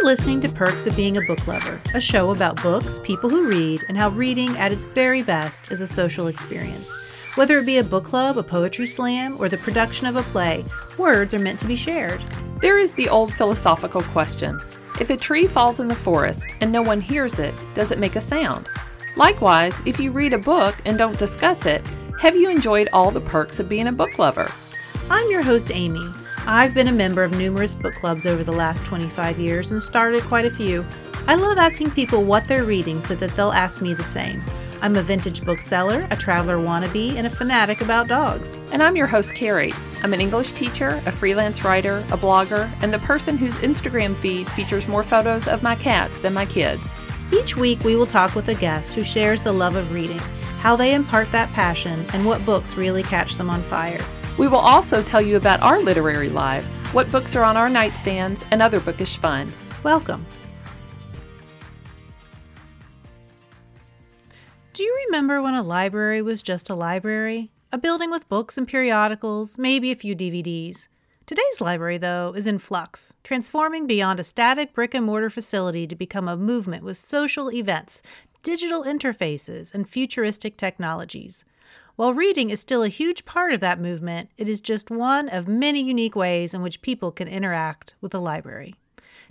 [0.00, 3.46] You're listening to Perks of Being a Book Lover, a show about books, people who
[3.46, 6.90] read, and how reading at its very best is a social experience.
[7.34, 10.64] Whether it be a book club, a poetry slam, or the production of a play,
[10.96, 12.22] words are meant to be shared.
[12.62, 14.58] There is the old philosophical question
[14.98, 18.16] if a tree falls in the forest and no one hears it, does it make
[18.16, 18.70] a sound?
[19.16, 21.86] Likewise, if you read a book and don't discuss it,
[22.18, 24.50] have you enjoyed all the perks of being a book lover?
[25.10, 26.10] I'm your host, Amy.
[26.46, 30.22] I've been a member of numerous book clubs over the last 25 years and started
[30.22, 30.86] quite a few.
[31.26, 34.42] I love asking people what they're reading so that they'll ask me the same.
[34.80, 38.58] I'm a vintage bookseller, a traveler wannabe, and a fanatic about dogs.
[38.72, 39.74] And I'm your host, Carrie.
[40.02, 44.48] I'm an English teacher, a freelance writer, a blogger, and the person whose Instagram feed
[44.50, 46.94] features more photos of my cats than my kids.
[47.32, 50.20] Each week, we will talk with a guest who shares the love of reading,
[50.60, 54.00] how they impart that passion, and what books really catch them on fire.
[54.38, 58.44] We will also tell you about our literary lives, what books are on our nightstands,
[58.50, 59.52] and other bookish fun.
[59.82, 60.24] Welcome.
[64.72, 67.50] Do you remember when a library was just a library?
[67.72, 70.88] A building with books and periodicals, maybe a few DVDs.
[71.26, 75.94] Today's library, though, is in flux, transforming beyond a static brick and mortar facility to
[75.94, 78.02] become a movement with social events,
[78.42, 81.44] digital interfaces, and futuristic technologies.
[82.00, 85.46] While reading is still a huge part of that movement, it is just one of
[85.46, 88.74] many unique ways in which people can interact with a library.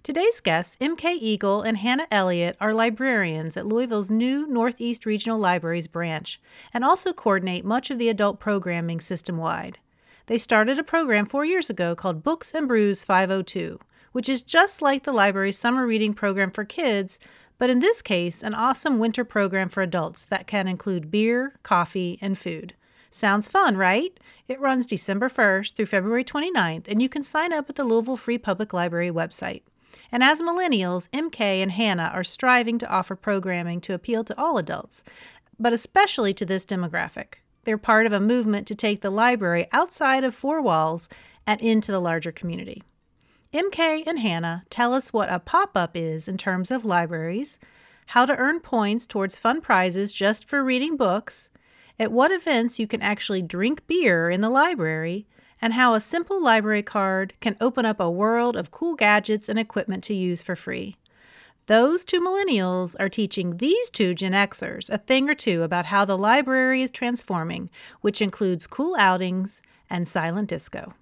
[0.03, 5.88] Today's guests, MK Eagle and Hannah Elliott, are librarians at Louisville's new Northeast Regional Libraries
[5.88, 6.40] branch
[6.72, 9.80] and also coordinate much of the adult programming system wide.
[10.28, 13.80] They started a program four years ago called Books and Brews 502,
[14.12, 17.17] which is just like the library's summer reading program for kids,
[17.59, 22.17] but in this case, an awesome winter program for adults that can include beer, coffee,
[22.21, 22.73] and food.
[23.11, 24.17] Sounds fun, right?
[24.47, 28.17] It runs December 1st through February 29th, and you can sign up at the Louisville
[28.17, 29.61] Free Public Library website.
[30.11, 34.57] And as millennials, MK and Hannah are striving to offer programming to appeal to all
[34.57, 35.03] adults,
[35.59, 37.35] but especially to this demographic.
[37.66, 41.09] They're part of a movement to take the library outside of four walls
[41.45, 42.84] and into the larger community.
[43.51, 47.57] MK and Hannah tell us what a pop up is in terms of libraries,
[48.07, 51.49] how to earn points towards fun prizes just for reading books,
[51.99, 55.25] at what events you can actually drink beer in the library,
[55.59, 59.57] and how a simple library card can open up a world of cool gadgets and
[59.57, 60.95] equipment to use for free.
[61.66, 66.05] Those two millennials are teaching these two Gen Xers a thing or two about how
[66.05, 67.71] the library is transforming,
[68.01, 70.93] which includes cool outings and silent disco.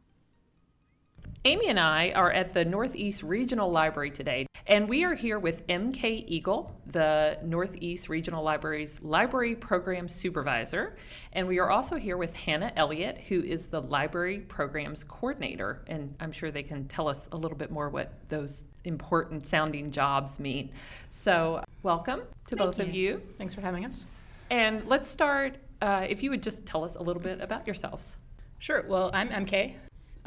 [1.45, 5.65] Amy and I are at the Northeast Regional Library today, and we are here with
[5.67, 10.97] MK Eagle, the Northeast Regional Library's Library Program Supervisor.
[11.31, 15.83] And we are also here with Hannah Elliott, who is the Library Programs Coordinator.
[15.87, 19.91] And I'm sure they can tell us a little bit more what those important sounding
[19.91, 20.71] jobs mean.
[21.11, 22.83] So, welcome to Thank both you.
[22.83, 23.21] of you.
[23.37, 24.05] Thanks for having us.
[24.49, 28.17] And let's start, uh, if you would just tell us a little bit about yourselves.
[28.59, 28.83] Sure.
[28.89, 29.75] Well, I'm MK.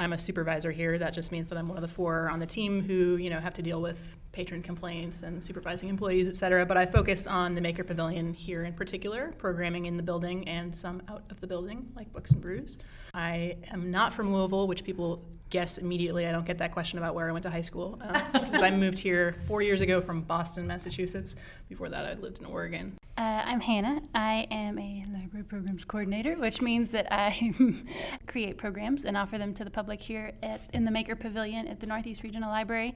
[0.01, 0.97] I'm a supervisor here.
[0.99, 3.39] That just means that I'm one of the four on the team who, you know,
[3.39, 6.65] have to deal with patron complaints and supervising employees, et cetera.
[6.65, 10.75] But I focus on the Maker Pavilion here in particular, programming in the building and
[10.75, 12.79] some out of the building, like Books and Brews.
[13.13, 16.27] I am not from Louisville, which people guess immediately.
[16.27, 18.01] I don't get that question about where I went to high school
[18.33, 21.37] because I moved here four years ago from Boston, Massachusetts.
[21.69, 22.97] Before that, I'd lived in Oregon.
[23.19, 24.01] Uh, I'm Hannah.
[24.15, 27.53] I am a library programs coordinator, which means that I
[28.27, 31.81] create programs and offer them to the public here at, in the Maker Pavilion at
[31.81, 32.95] the Northeast Regional Library.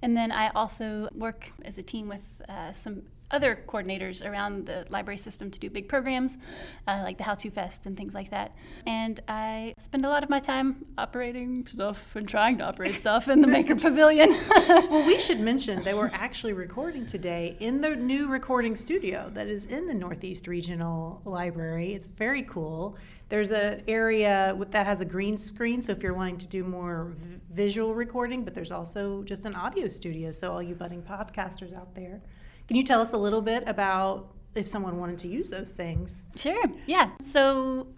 [0.00, 4.86] And then I also work as a team with uh, some other coordinators around the
[4.90, 6.38] library system to do big programs
[6.86, 8.54] uh, like the How To Fest and things like that.
[8.86, 13.28] And I spend a lot of my time operating stuff and trying to operate stuff
[13.28, 14.30] in the Maker Pavilion.
[14.68, 19.46] Well, we should mention they were actually recording today in the new recording studio that
[19.46, 21.94] is in the Northeast Regional Library.
[21.94, 22.96] It's very cool.
[23.28, 26.64] There's an area with, that has a green screen, so if you're wanting to do
[26.64, 30.32] more v- visual recording, but there's also just an audio studio.
[30.32, 32.20] So, all you budding podcasters out there,
[32.68, 36.24] can you tell us a little bit about if someone wanted to use those things?
[36.36, 36.64] Sure.
[36.86, 37.10] Yeah.
[37.20, 37.88] So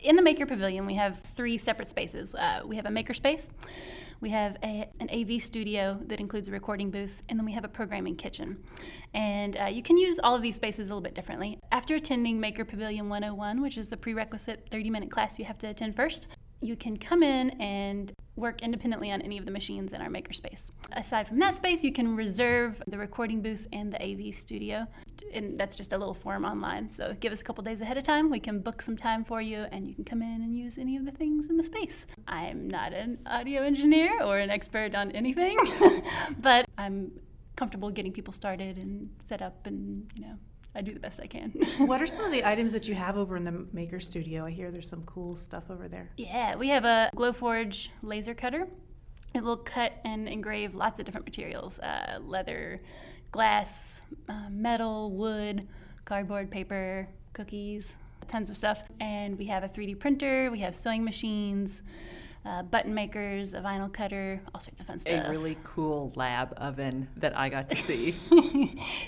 [0.00, 2.34] in the Maker Pavilion, we have three separate spaces.
[2.34, 3.50] Uh, we have a maker space,
[4.20, 7.64] we have a, an AV studio that includes a recording booth, and then we have
[7.64, 8.58] a programming kitchen.
[9.14, 11.58] And uh, you can use all of these spaces a little bit differently.
[11.70, 15.68] After attending Maker Pavilion 101, which is the prerequisite 30 minute class you have to
[15.68, 16.28] attend first,
[16.60, 20.70] you can come in and work independently on any of the machines in our makerspace.
[20.92, 24.86] Aside from that space, you can reserve the recording booth and the AV studio,
[25.34, 26.90] and that's just a little form online.
[26.90, 28.30] So give us a couple days ahead of time.
[28.30, 30.96] We can book some time for you, and you can come in and use any
[30.96, 32.06] of the things in the space.
[32.26, 35.58] I'm not an audio engineer or an expert on anything,
[36.38, 37.10] but I'm
[37.56, 40.38] comfortable getting people started and set up and you know
[40.78, 41.50] I do the best I can.
[41.78, 44.46] what are some of the items that you have over in the Maker Studio?
[44.46, 46.12] I hear there's some cool stuff over there.
[46.16, 48.68] Yeah, we have a Glowforge laser cutter.
[49.34, 52.78] It will cut and engrave lots of different materials uh, leather,
[53.32, 55.66] glass, uh, metal, wood,
[56.04, 57.96] cardboard, paper, cookies,
[58.28, 58.80] tons of stuff.
[59.00, 61.82] And we have a 3D printer, we have sewing machines
[62.48, 65.26] uh, button makers, a vinyl cutter, all sorts of fun stuff.
[65.26, 68.16] A really cool lab oven that I got to see.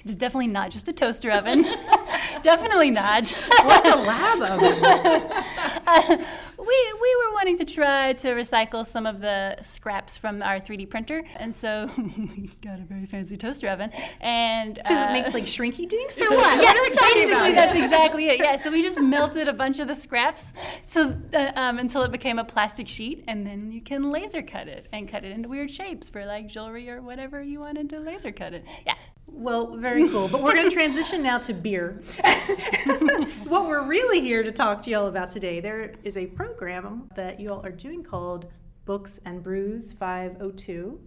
[0.05, 1.63] it's definitely not just a toaster oven.
[2.43, 3.31] definitely not.
[3.65, 5.31] What's a lab oven?
[5.91, 6.03] uh,
[6.59, 10.89] we, we were wanting to try to recycle some of the scraps from our 3D
[10.89, 13.91] printer, and so we got a very fancy toaster oven.
[14.21, 16.63] And so uh, it makes like shrinky dinks or what?
[16.63, 18.39] yeah, what basically that's exactly it.
[18.39, 20.53] Yeah, so we just melted a bunch of the scraps
[20.83, 24.69] so uh, um, until it became a plastic sheet, and then you can laser cut
[24.69, 27.99] it and cut it into weird shapes for like jewelry or whatever you wanted to
[27.99, 28.65] laser cut it.
[28.87, 28.95] Yeah.
[29.33, 30.29] Well, very cool.
[30.29, 32.01] But we're going to transition now to beer.
[33.45, 37.41] what we're really here to talk to y'all about today, there is a program that
[37.41, 38.47] you all are doing called
[38.85, 41.01] Books and Brews 502.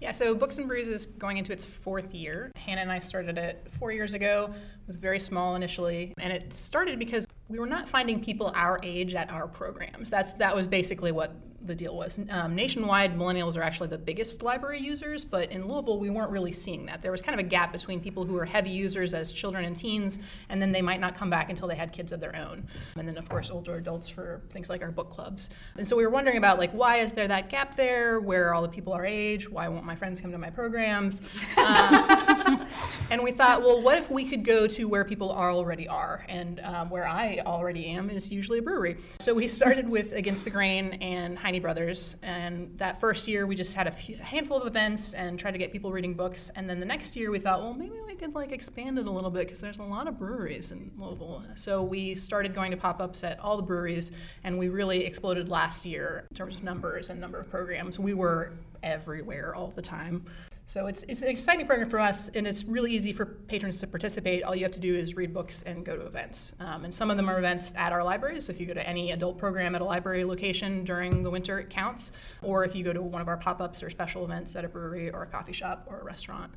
[0.00, 2.52] Yeah, so Books and Brews is going into its fourth year.
[2.56, 4.50] Hannah and I started it four years ago.
[4.52, 8.78] It was very small initially, and it started because we were not finding people our
[8.82, 10.10] age at our programs.
[10.10, 11.34] That's that was basically what
[11.68, 12.18] the deal was.
[12.30, 16.52] Um, nationwide, millennials are actually the biggest library users, but in Louisville, we weren't really
[16.52, 17.02] seeing that.
[17.02, 19.76] There was kind of a gap between people who were heavy users as children and
[19.76, 20.18] teens,
[20.48, 22.66] and then they might not come back until they had kids of their own.
[22.96, 25.50] And then, of course, older adults for things like our book clubs.
[25.76, 28.20] And so we were wondering about like why is there that gap there?
[28.20, 29.48] Where are all the people our age?
[29.48, 31.22] Why won't my friends come to my programs?
[31.58, 32.27] Um,
[33.10, 36.24] and we thought, well, what if we could go to where people are already are,
[36.28, 38.96] and um, where I already am is usually a brewery.
[39.20, 42.16] So we started with Against the Grain and Heine Brothers.
[42.22, 45.58] And that first year, we just had a, few, handful of events and tried to
[45.58, 46.50] get people reading books.
[46.56, 49.10] And then the next year, we thought, well, maybe we could like expand it a
[49.10, 51.44] little bit because there's a lot of breweries in Louisville.
[51.54, 54.12] So we started going to pop ups at all the breweries,
[54.44, 57.98] and we really exploded last year in terms of numbers and number of programs.
[57.98, 58.52] We were
[58.82, 60.24] everywhere all the time.
[60.68, 63.86] So it's, it's an exciting program for us, and it's really easy for patrons to
[63.86, 64.42] participate.
[64.42, 66.52] All you have to do is read books and go to events.
[66.60, 68.44] Um, and some of them are events at our libraries.
[68.44, 71.58] So if you go to any adult program at a library location during the winter,
[71.58, 72.12] it counts.
[72.42, 74.68] Or if you go to one of our pop ups or special events at a
[74.68, 76.52] brewery or a coffee shop or a restaurant,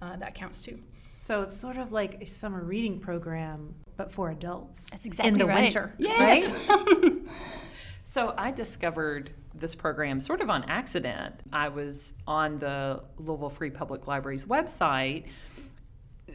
[0.00, 0.78] uh, that counts too.
[1.12, 4.88] So it's sort of like a summer reading program, but for adults.
[4.88, 5.64] That's exactly in the right.
[5.64, 6.50] winter, yes.
[6.66, 7.14] right?
[8.04, 11.34] so I discovered this program sort of on accident.
[11.52, 15.24] I was on the Louisville Free Public Library's website.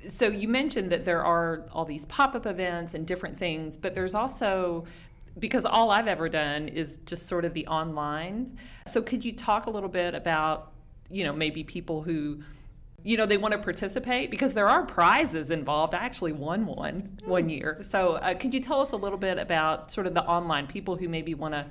[0.09, 4.13] So you mentioned that there are all these pop-up events and different things, but there's
[4.13, 4.85] also
[5.37, 8.57] because all I've ever done is just sort of the online.
[8.87, 10.71] So could you talk a little bit about,
[11.09, 12.41] you know, maybe people who
[13.03, 15.93] you know they want to participate because there are prizes involved.
[15.93, 17.79] I actually won one one year.
[17.87, 20.95] So uh, could you tell us a little bit about sort of the online people
[20.95, 21.67] who maybe want to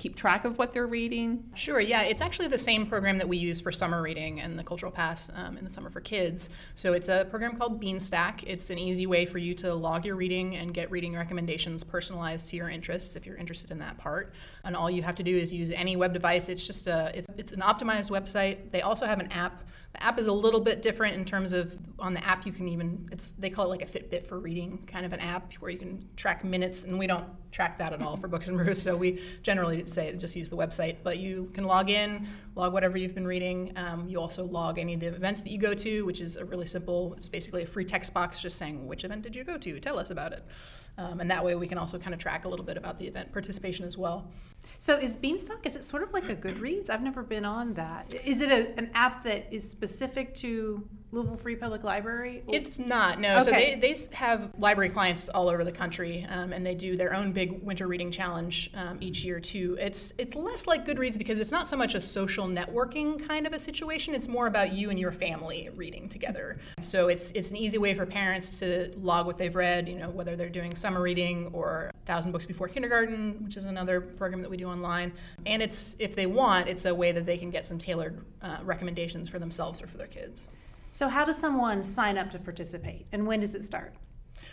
[0.00, 1.44] keep track of what they're reading?
[1.54, 2.02] Sure, yeah.
[2.02, 5.30] It's actually the same program that we use for summer reading and the Cultural Pass
[5.34, 6.48] um, in the summer for kids.
[6.74, 8.42] So it's a program called Beanstack.
[8.46, 12.48] It's an easy way for you to log your reading and get reading recommendations personalized
[12.48, 14.32] to your interests if you're interested in that part.
[14.64, 16.48] And all you have to do is use any web device.
[16.48, 18.70] It's just a it's, it's an optimized website.
[18.70, 21.76] They also have an app the app is a little bit different in terms of
[21.98, 24.78] on the app you can even it's they call it like a Fitbit for reading
[24.86, 28.00] kind of an app where you can track minutes and we don't track that at
[28.00, 30.98] all for books and brews so we generally say just use the website.
[31.02, 33.72] But you can log in log whatever you've been reading.
[33.76, 36.44] Um, you also log any of the events that you go to which is a
[36.44, 39.58] really simple it's basically a free text box just saying which event did you go
[39.58, 39.80] to?
[39.80, 40.44] Tell us about it
[40.98, 43.06] um, and that way we can also kind of track a little bit about the
[43.06, 44.30] event participation as well.
[44.78, 46.90] So is Beanstack, is it sort of like a Goodreads?
[46.90, 48.14] I've never been on that.
[48.24, 52.44] Is it a, an app that is specific to Louisville Free Public Library?
[52.46, 53.38] It's not, no.
[53.38, 53.44] Okay.
[53.44, 57.14] So they, they have library clients all over the country, um, and they do their
[57.14, 59.76] own big winter reading challenge um, each year too.
[59.80, 63.52] It's it's less like Goodreads because it's not so much a social networking kind of
[63.52, 64.14] a situation.
[64.14, 66.58] It's more about you and your family reading together.
[66.80, 69.88] So it's it's an easy way for parents to log what they've read.
[69.88, 74.00] You know, whether they're doing summer reading or Thousand Books Before Kindergarten, which is another
[74.00, 75.12] program that we do online.
[75.44, 78.58] And it's if they want, it's a way that they can get some tailored uh,
[78.62, 80.48] recommendations for themselves or for their kids.
[80.90, 83.94] So, how does someone sign up to participate, and when does it start?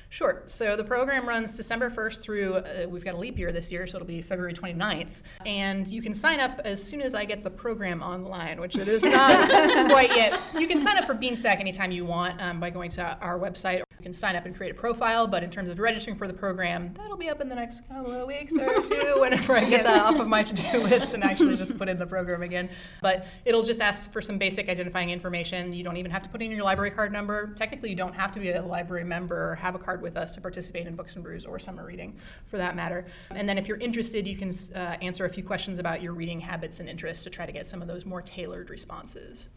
[0.10, 0.44] Sure.
[0.46, 3.86] So the program runs December 1st through, uh, we've got a leap year this year,
[3.88, 5.22] so it'll be February 29th.
[5.46, 8.88] And you can sign up as soon as I get the program online, which it
[8.88, 9.50] is not
[9.90, 10.40] quite yet.
[10.58, 13.84] You can sign up for Beanstack anytime you want um, by going to our website.
[14.00, 16.34] You can sign up and create a profile, but in terms of registering for the
[16.34, 19.86] program, that'll be up in the next couple of weeks or two whenever I get
[19.86, 22.70] that off of my to do list and actually just put in the program again.
[23.02, 25.74] But it'll just ask for some basic identifying information.
[25.74, 27.48] You don't even have to put in your library card number.
[27.56, 30.32] Technically, you don't have to be a library member or have a card with us
[30.32, 33.06] to participate in Books and Brews or summer reading for that matter.
[33.32, 36.40] And then if you're interested, you can uh, answer a few questions about your reading
[36.40, 39.50] habits and interests to try to get some of those more tailored responses.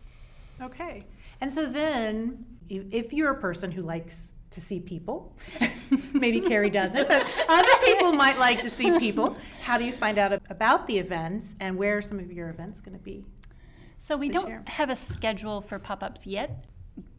[0.62, 1.04] Okay.
[1.40, 5.36] And so then, if you're a person who likes to see people,
[6.12, 10.18] maybe Carrie doesn't, but other people might like to see people, how do you find
[10.18, 13.24] out about the events and where are some of your events going to be?
[13.98, 14.62] So, we don't year?
[14.66, 16.64] have a schedule for pop ups yet.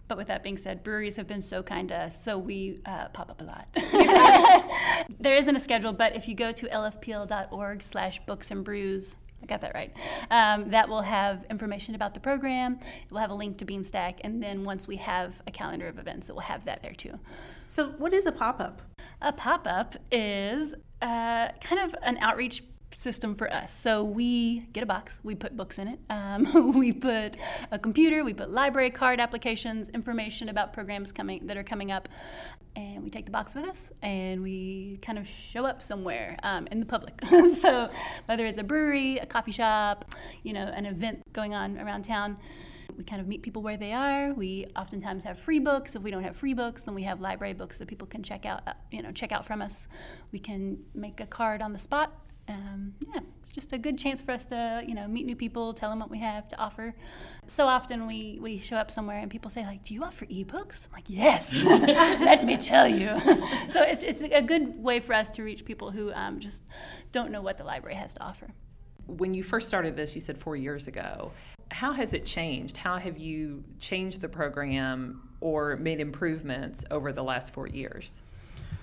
[0.08, 3.08] But with that being said, breweries have been so kind to us, so we uh,
[3.14, 5.08] pop up a lot.
[5.22, 9.46] there isn't a schedule, but if you go to lfpl.org slash books and brews, I
[9.46, 9.94] got that right.
[10.30, 12.80] Um, that will have information about the program.
[12.82, 15.98] It will have a link to Beanstack, and then once we have a calendar of
[16.00, 17.20] events, it will have that there too.
[17.68, 18.82] So, what is a pop up?
[19.22, 22.64] A pop up is uh, kind of an outreach
[22.98, 23.74] system for us.
[23.74, 27.38] So we get a box, we put books in it, um, we put
[27.72, 32.08] a computer, we put library card applications, information about programs coming that are coming up,
[32.76, 36.68] and we take the box with us and we kind of show up somewhere um,
[36.72, 37.22] in the public.
[37.60, 37.90] so
[38.26, 42.38] whether it's a brewery, a coffee shop, you know, an event going on around town.
[42.98, 44.34] We kind of meet people where they are.
[44.34, 45.96] We oftentimes have free books.
[45.96, 48.46] If we don't have free books, then we have library books that people can check
[48.46, 48.68] out.
[48.68, 49.88] Uh, you know, check out from us.
[50.34, 52.12] We can make a card on the spot
[52.48, 53.22] um, yeah,
[53.52, 56.10] just a good chance for us to, you know, meet new people, tell them what
[56.10, 56.94] we have to offer.
[57.48, 60.86] So often we, we show up somewhere and people say, like, do you offer ebooks?
[60.88, 63.20] I'm like, yes, let me tell you.
[63.70, 66.64] so it's, it's a good way for us to reach people who um, just
[67.12, 68.48] don't know what the library has to offer.
[69.08, 71.32] When you first started this, you said four years ago.
[71.72, 72.78] How has it changed?
[72.78, 78.22] How have you changed the program or made improvements over the last four years?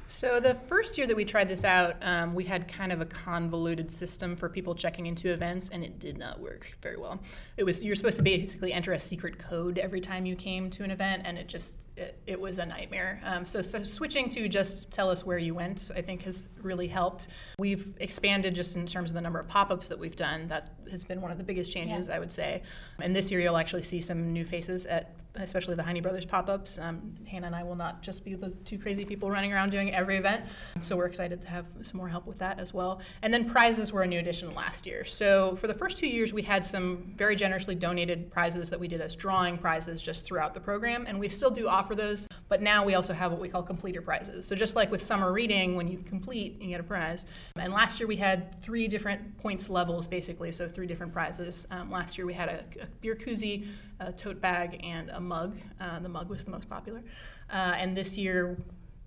[0.08, 3.04] So the first year that we tried this out, um, we had kind of a
[3.04, 7.20] convoluted system for people checking into events, and it did not work very well.
[7.58, 10.82] It was you're supposed to basically enter a secret code every time you came to
[10.82, 13.20] an event, and it just it, it was a nightmare.
[13.22, 16.88] Um, so, so switching to just tell us where you went, I think has really
[16.88, 17.28] helped.
[17.58, 20.48] We've expanded just in terms of the number of pop-ups that we've done.
[20.48, 22.16] That has been one of the biggest changes, yeah.
[22.16, 22.62] I would say.
[23.02, 26.78] And this year, you'll actually see some new faces at especially the Heine Brothers pop-ups.
[26.78, 29.92] Um, Hannah and I will not just be the two crazy people running around doing
[29.94, 30.44] every event,
[30.80, 33.00] so we're excited to have some more help with that as well.
[33.22, 35.04] And then prizes were a new addition last year.
[35.04, 38.88] So for the first two years, we had some very generously donated prizes that we
[38.88, 42.26] did as drawing prizes just throughout the program, and we still do offer those.
[42.48, 44.46] But now we also have what we call completer prizes.
[44.46, 47.26] So just like with summer reading, when you complete, you get a prize.
[47.56, 51.66] And last year we had three different points levels, basically, so three different prizes.
[51.70, 53.66] Um, last year we had a, a beer koozie,
[54.00, 55.56] a tote bag, and a mug.
[55.80, 57.02] Uh, the mug was the most popular.
[57.50, 58.56] Uh, and this year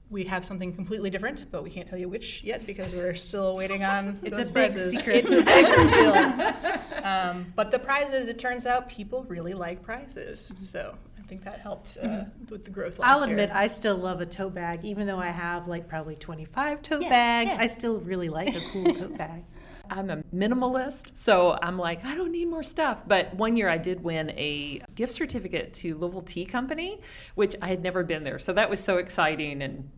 [0.09, 3.55] we have something completely different, but we can't tell you which yet because we're still
[3.55, 4.91] waiting on it's those a prizes.
[4.91, 5.25] Big secret.
[5.25, 7.05] It's a big reveal.
[7.05, 10.53] Um, but the prizes, it turns out, people really like prizes.
[10.57, 12.45] So I think that helped uh, mm-hmm.
[12.51, 13.57] with the growth last I'll admit, year.
[13.57, 17.09] I still love a tote bag, even though I have like probably 25 tote yeah,
[17.09, 17.51] bags.
[17.51, 17.61] Yeah.
[17.61, 19.43] I still really like a cool tote bag.
[19.91, 23.03] I'm a minimalist, so I'm like, I don't need more stuff.
[23.05, 27.01] But one year I did win a gift certificate to Louisville Tea Company,
[27.35, 28.39] which I had never been there.
[28.39, 29.89] So that was so exciting, and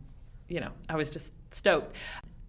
[0.48, 1.94] you know, I was just stoked.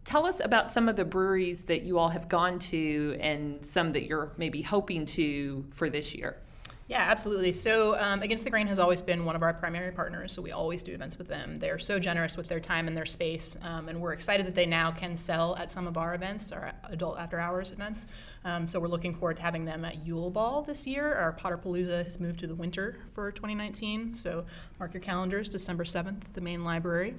[0.06, 3.94] Tell us about some of the breweries that you all have gone to and some
[3.94, 6.42] that you're maybe hoping to for this year.
[6.88, 7.51] Yeah, absolutely.
[7.51, 10.51] So, um, Against the Grain has always been one of our primary partners, so we
[10.51, 11.56] always do events with them.
[11.56, 14.68] They're so generous with their time and their space, um, and we're excited that they
[14.68, 18.06] now can sell at some of our events, our adult after hours events.
[18.44, 21.12] Um, so, we're looking forward to having them at Yule Ball this year.
[21.15, 24.46] Our Potterpalooza has moved to the winter for 2019, so
[24.80, 27.15] mark your calendars, December 7th, at the main library.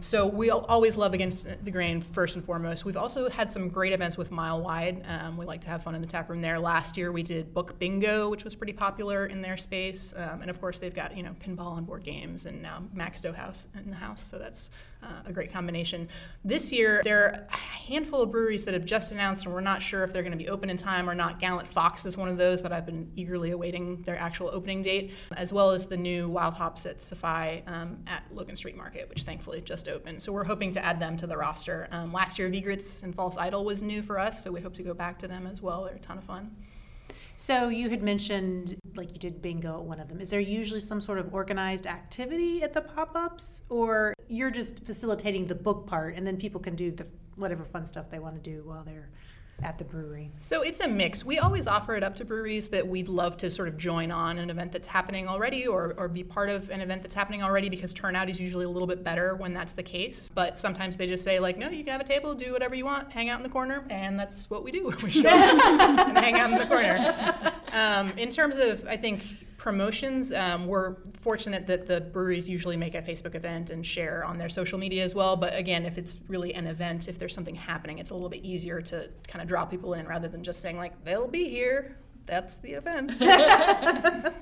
[0.00, 2.84] So we always love Against the Grain first and foremost.
[2.84, 5.04] We've also had some great events with Mile Wide.
[5.06, 6.58] Um, we like to have fun in the tap room there.
[6.58, 10.50] Last year we did Book Bingo, which was pretty popular in their space, um, and
[10.50, 13.90] of course they've got you know pinball and board games, and now Max House in
[13.90, 14.22] the house.
[14.22, 14.70] So that's
[15.02, 16.08] uh, a great combination.
[16.44, 19.82] This year, there are a handful of breweries that have just announced, and we're not
[19.82, 21.40] sure if they're going to be open in time or not.
[21.40, 25.12] Gallant Fox is one of those that I've been eagerly awaiting their actual opening date,
[25.36, 29.22] as well as the new Wild Hops at Safai um, at Logan Street Market, which
[29.22, 30.22] thankfully just opened.
[30.22, 31.88] So we're hoping to add them to the roster.
[31.90, 34.82] Um, last year, Vigrits and False Idol was new for us, so we hope to
[34.82, 35.84] go back to them as well.
[35.84, 36.54] They're a ton of fun.
[37.40, 40.20] So you had mentioned like you did bingo at one of them.
[40.20, 45.46] Is there usually some sort of organized activity at the pop-ups or you're just facilitating
[45.46, 47.06] the book part and then people can do the
[47.36, 49.08] whatever fun stuff they want to do while they're
[49.62, 50.30] at the brewery?
[50.36, 51.24] So it's a mix.
[51.24, 54.38] We always offer it up to breweries that we'd love to sort of join on
[54.38, 57.68] an event that's happening already or, or be part of an event that's happening already
[57.68, 60.30] because turnout is usually a little bit better when that's the case.
[60.34, 62.84] But sometimes they just say, like, no, you can have a table, do whatever you
[62.84, 63.84] want, hang out in the corner.
[63.90, 64.92] And that's what we do.
[65.02, 65.28] We show up
[66.08, 67.52] and hang out in the corner.
[67.72, 69.22] Um, in terms of, I think,
[69.60, 74.38] promotions, um, we're fortunate that the breweries usually make a Facebook event and share on
[74.38, 75.36] their social media as well.
[75.36, 78.42] But again, if it's really an event, if there's something happening, it's a little bit
[78.42, 81.98] easier to kind of draw people in rather than just saying, like, they'll be here.
[82.24, 83.20] That's the event.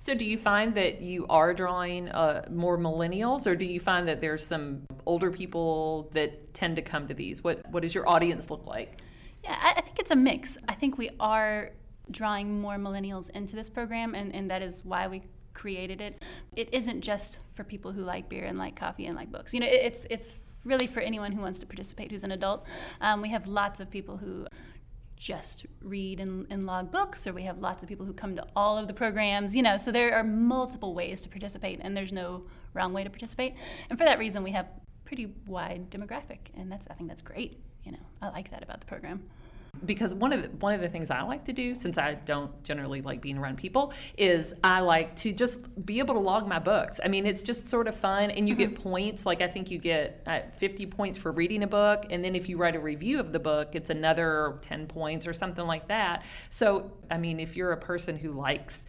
[0.00, 4.06] So, do you find that you are drawing uh, more millennials, or do you find
[4.06, 7.42] that there's some older people that tend to come to these?
[7.42, 9.00] What What does your audience look like?
[9.42, 10.56] Yeah, I, I think it's a mix.
[10.68, 11.72] I think we are
[12.10, 15.22] drawing more millennials into this program, and, and that is why we
[15.54, 16.22] created it.
[16.56, 19.52] It isn't just for people who like beer and like coffee and like books.
[19.52, 22.66] You know, it, it's it's really for anyone who wants to participate who's an adult.
[23.00, 24.46] Um, we have lots of people who
[25.16, 28.46] just read and, and, log books, or we have lots of people who come to
[28.54, 32.12] all of the programs, you know, so there are multiple ways to participate, and there's
[32.12, 33.54] no wrong way to participate.
[33.90, 34.68] And for that reason, we have
[35.04, 37.58] pretty wide demographic, and that's I think that's great.
[37.82, 39.24] You know, I like that about the program
[39.84, 42.62] because one of the, one of the things I like to do, since I don't
[42.64, 46.58] generally like being around people, is I like to just be able to log my
[46.58, 47.00] books.
[47.04, 48.74] I mean, it's just sort of fun, and you mm-hmm.
[48.74, 49.26] get points.
[49.26, 52.48] Like I think you get uh, 50 points for reading a book, and then if
[52.48, 56.24] you write a review of the book, it's another 10 points or something like that.
[56.50, 58.84] So, I mean, if you're a person who likes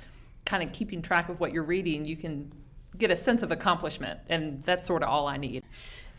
[0.45, 2.51] kind of keeping track of what you're reading, you can
[2.97, 5.63] get a sense of accomplishment, and that's sort of all I need.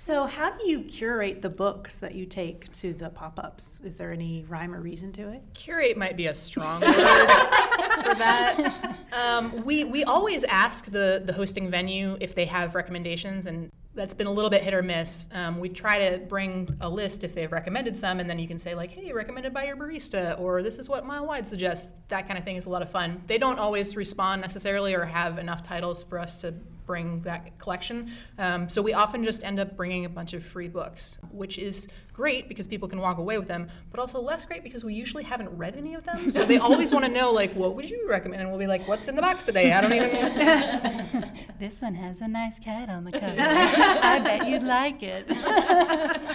[0.00, 3.82] So, how do you curate the books that you take to the pop ups?
[3.84, 5.42] Is there any rhyme or reason to it?
[5.52, 8.96] Curate might be a strong word for that.
[9.12, 14.14] Um, we, we always ask the, the hosting venue if they have recommendations, and that's
[14.14, 15.28] been a little bit hit or miss.
[15.32, 18.58] Um, we try to bring a list if they've recommended some, and then you can
[18.58, 21.90] say, like, hey, recommended by your barista, or this is what Mile Wide suggests.
[22.08, 23.22] That kind of thing is a lot of fun.
[23.26, 26.54] They don't always respond necessarily or have enough titles for us to
[26.90, 28.10] bring that collection.
[28.36, 31.86] Um, so we often just end up bringing a bunch of free books, which is
[32.12, 35.22] great because people can walk away with them, but also less great because we usually
[35.22, 36.32] haven't read any of them.
[36.32, 38.42] So they always want to know, like, what would you recommend?
[38.42, 39.70] And we'll be like, what's in the box today?
[39.70, 40.10] I don't even.
[40.10, 41.22] Know.
[41.60, 43.36] this one has a nice cat on the cover.
[43.38, 45.30] I bet you'd like it.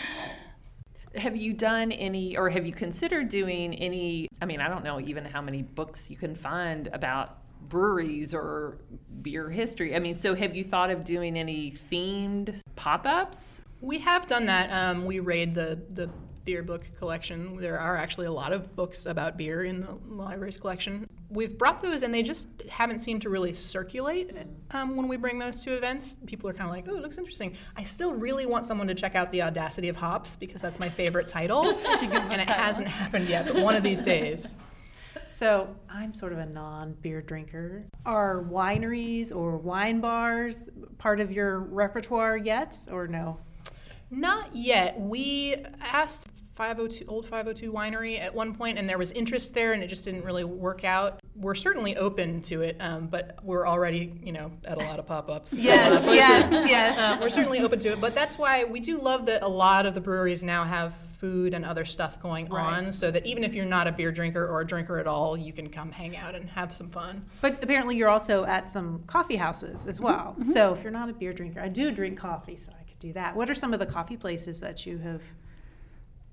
[1.18, 5.00] have you done any or have you considered doing any i mean i don't know
[5.00, 8.78] even how many books you can find about breweries or
[9.22, 9.96] beer history.
[9.96, 13.62] I mean, so have you thought of doing any themed pop ups?
[13.82, 14.70] We have done that.
[14.72, 16.10] Um, we raid the, the
[16.46, 17.58] beer book collection.
[17.60, 21.10] There are actually a lot of books about beer in the library's collection.
[21.30, 24.32] We've brought those, and they just haven't seemed to really circulate
[24.72, 26.18] um, when we bring those to events.
[26.28, 28.96] People are kind of like, "Oh, it looks interesting." I still really want someone to
[28.96, 33.28] check out the Audacity of Hops because that's my favorite title, and it hasn't happened
[33.28, 33.48] yet.
[33.48, 34.56] But one of these days.
[35.36, 37.82] So I'm sort of a non beer drinker.
[38.06, 43.38] Are wineries or wine bars part of your repertoire yet, or no?
[44.10, 44.98] Not yet.
[44.98, 49.84] We asked 502 old 502 winery at one point and there was interest there and
[49.84, 54.17] it just didn't really work out we're certainly open to it um, but we're already
[54.24, 57.91] you know at a lot of pop-ups yes yes yes uh, we're certainly open to
[57.91, 60.95] it but that's why we do love that a lot of the breweries now have
[61.15, 62.78] food and other stuff going right.
[62.78, 65.38] on so that even if you're not a beer drinker or a drinker at all
[65.38, 69.04] you can come hang out and have some fun but apparently you're also at some
[69.08, 70.43] coffee houses as well mm-hmm.
[70.43, 73.13] so if you're not a beer drinker i do drink coffee so i could do
[73.13, 75.21] that what are some of the coffee places that you have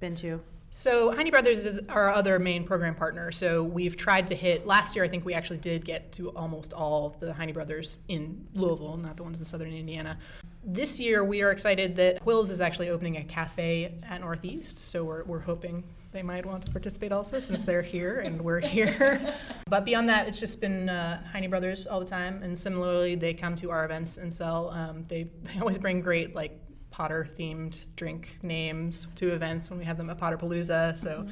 [0.03, 0.41] been to?
[0.75, 3.31] So Heine Brothers is our other main program partner.
[3.31, 4.67] So we've tried to hit.
[4.67, 8.49] Last year, I think we actually did get to almost all the Heine Brothers in
[8.55, 10.17] Louisville, not the ones in Southern Indiana.
[10.65, 14.79] This year, we are excited that Quills is actually opening a cafe at Northeast.
[14.79, 18.61] So we're, we're hoping they might want to participate also, since they're here and we're
[18.61, 19.35] here.
[19.69, 22.43] but beyond that, it's just been uh, Heine Brothers all the time.
[22.43, 24.71] And similarly, they come to our events and sell.
[24.71, 26.59] Um, they they always bring great like
[26.93, 30.97] Potter themed drink names to events when we have them at Potterpalooza.
[30.97, 31.31] So, mm-hmm.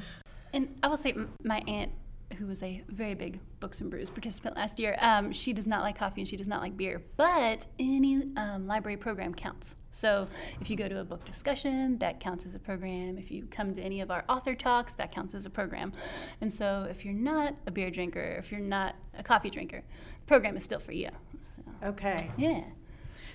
[0.53, 1.91] and I will say, my aunt,
[2.37, 5.81] who was a very big Books and Brews participant last year, um, she does not
[5.81, 9.75] like coffee and she does not like beer, but any um, library program counts.
[9.91, 10.27] So
[10.61, 13.17] if you go to a book discussion, that counts as a program.
[13.17, 15.91] If you come to any of our author talks, that counts as a program.
[16.39, 19.83] And so if you're not a beer drinker, if you're not a coffee drinker,
[20.21, 21.09] the program is still for you.
[21.57, 22.31] So, okay.
[22.37, 22.63] Yeah.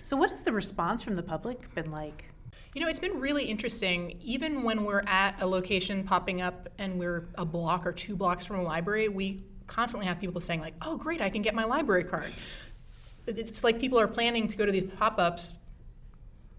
[0.07, 2.27] So, what has the response from the public been like?
[2.75, 4.17] You know, it's been really interesting.
[4.23, 8.45] Even when we're at a location popping up and we're a block or two blocks
[8.45, 11.65] from a library, we constantly have people saying like, "Oh, great, I can get my
[11.65, 12.33] library card."
[13.27, 15.55] It's like people are planning to go to these pop-ups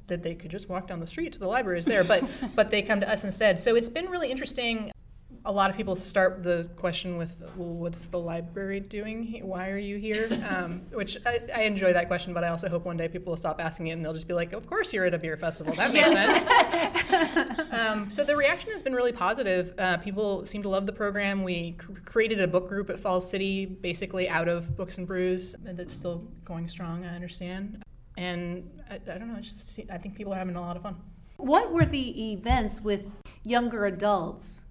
[0.07, 2.69] that they could just walk down the street to the library is there, but but
[2.69, 3.61] they come to us instead.
[3.61, 4.91] So it's been really interesting.
[5.47, 9.39] A lot of people start the question with, "Well, what's the library doing?
[9.43, 12.85] Why are you here?" Um, which I, I enjoy that question, but I also hope
[12.85, 15.05] one day people will stop asking it and they'll just be like, "Of course you're
[15.05, 15.73] at a beer festival.
[15.73, 19.73] That makes sense." um, so the reaction has been really positive.
[19.77, 21.43] Uh, people seem to love the program.
[21.43, 25.55] We cr- created a book group at Falls City, basically out of Books and Brews,
[25.65, 27.05] and that's still going strong.
[27.05, 27.83] I understand,
[28.17, 29.37] and I, I don't know.
[29.37, 30.97] It's just I think people are having a lot of fun.
[31.37, 34.63] What were the events with younger adults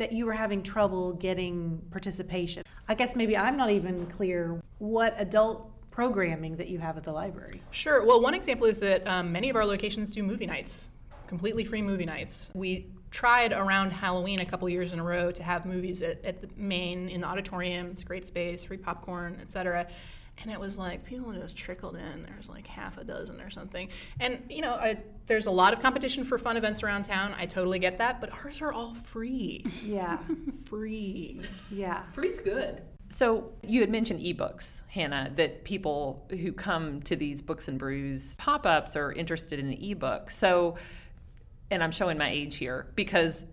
[0.00, 2.64] that you were having trouble getting participation?
[2.88, 7.12] I guess maybe I'm not even clear what adult programming that you have at the
[7.12, 7.62] library.
[7.70, 8.04] Sure.
[8.04, 10.88] Well, one example is that um, many of our locations do movie nights,
[11.26, 12.50] completely free movie nights.
[12.54, 16.40] We tried around Halloween a couple years in a row to have movies at, at
[16.40, 17.88] the main in the auditorium.
[17.88, 19.86] It's great space, free popcorn, etc.
[20.42, 22.22] And it was like people just trickled in.
[22.22, 23.88] There's like half a dozen or something.
[24.20, 27.34] And you know, I, there's a lot of competition for fun events around town.
[27.38, 29.64] I totally get that, but ours are all free.
[29.84, 30.18] Yeah,
[30.64, 31.42] Free.
[31.70, 32.02] yeah.
[32.12, 32.82] Free's good.
[33.12, 38.34] So you had mentioned ebooks, Hannah, that people who come to these books and brews
[38.36, 40.30] pop-ups are interested in an ebook.
[40.30, 40.76] So,
[41.72, 43.46] and I'm showing my age here because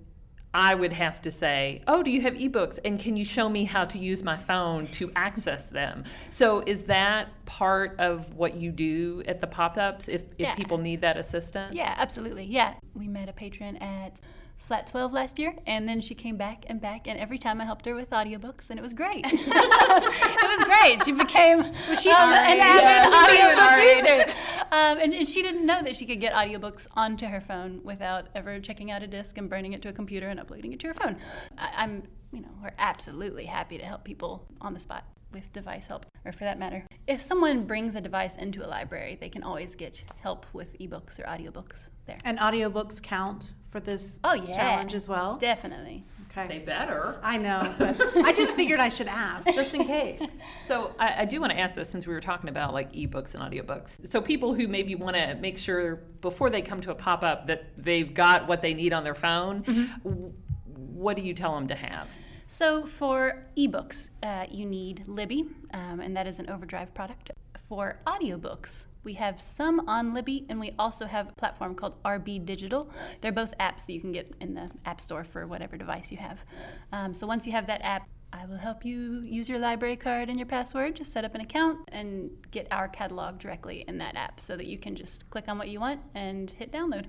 [0.53, 2.79] I would have to say, "Oh, do you have ebooks?
[2.83, 6.83] And can you show me how to use my phone to access them?" So, is
[6.85, 10.55] that part of what you do at the pop-ups if, if Yeah.
[10.55, 11.75] people need that assistance?
[11.75, 12.45] Yeah, absolutely.
[12.45, 12.73] Yeah.
[12.95, 14.19] We met a patron at
[14.67, 17.63] Flat 12 last year, and then she came back and back, and every time I
[17.65, 19.23] helped her with audiobooks, and it was great.
[19.25, 21.05] it was great.
[21.05, 24.37] She became was she um, an avid Yeah, she might have been our audiobook user.
[24.73, 28.27] Um, and, and she didn't know that she could get audiobooks onto her phone without
[28.35, 30.87] ever checking out a disc and burning it to a computer and uploading it to
[30.87, 31.15] her phone.
[31.57, 32.03] I, I'm,
[32.33, 36.33] you know, we're absolutely happy to help people on the spot with device help, or
[36.33, 36.85] for that matter.
[37.05, 41.19] If someone brings a device into a library, they can always get help with ebooks
[41.19, 42.17] or audiobooks there.
[42.25, 44.45] And audiobooks count for this Oh, yeah.
[44.55, 45.37] challenge as well?
[45.37, 46.03] Definitely.
[46.31, 46.47] Okay.
[46.47, 46.65] They Okay.
[46.65, 47.19] better.
[47.23, 50.21] I know, but I just figured I should ask just in case.
[50.65, 53.33] So I, I do want to ask this since we were talking about like ebooks
[53.33, 54.05] and audiobooks.
[54.07, 57.47] So people who maybe want to make sure before they come to a pop up
[57.47, 59.61] that they've got what they need on their phone,
[60.03, 60.33] w-
[60.75, 62.09] what do you tell them to have?
[62.47, 67.31] So for ebooks, uh, you need Libby, um, and that is an Overdrive product.
[67.69, 72.45] For audiobooks, we have some on Libby, and we also have a platform called RB
[72.45, 72.91] Digital.
[73.21, 76.17] They're both apps that you can get in the App Store for whatever device you
[76.17, 76.43] have.
[76.91, 80.29] Um, so once you have that app, I will help you use your library card
[80.29, 80.97] and your password.
[80.97, 84.67] Just set up an account and get our catalog directly in that app so that
[84.67, 87.05] you can just click on what you want and hit download.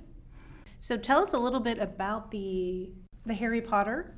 [0.78, 2.92] So tell us a little bit about the
[3.26, 4.14] the Harry Potter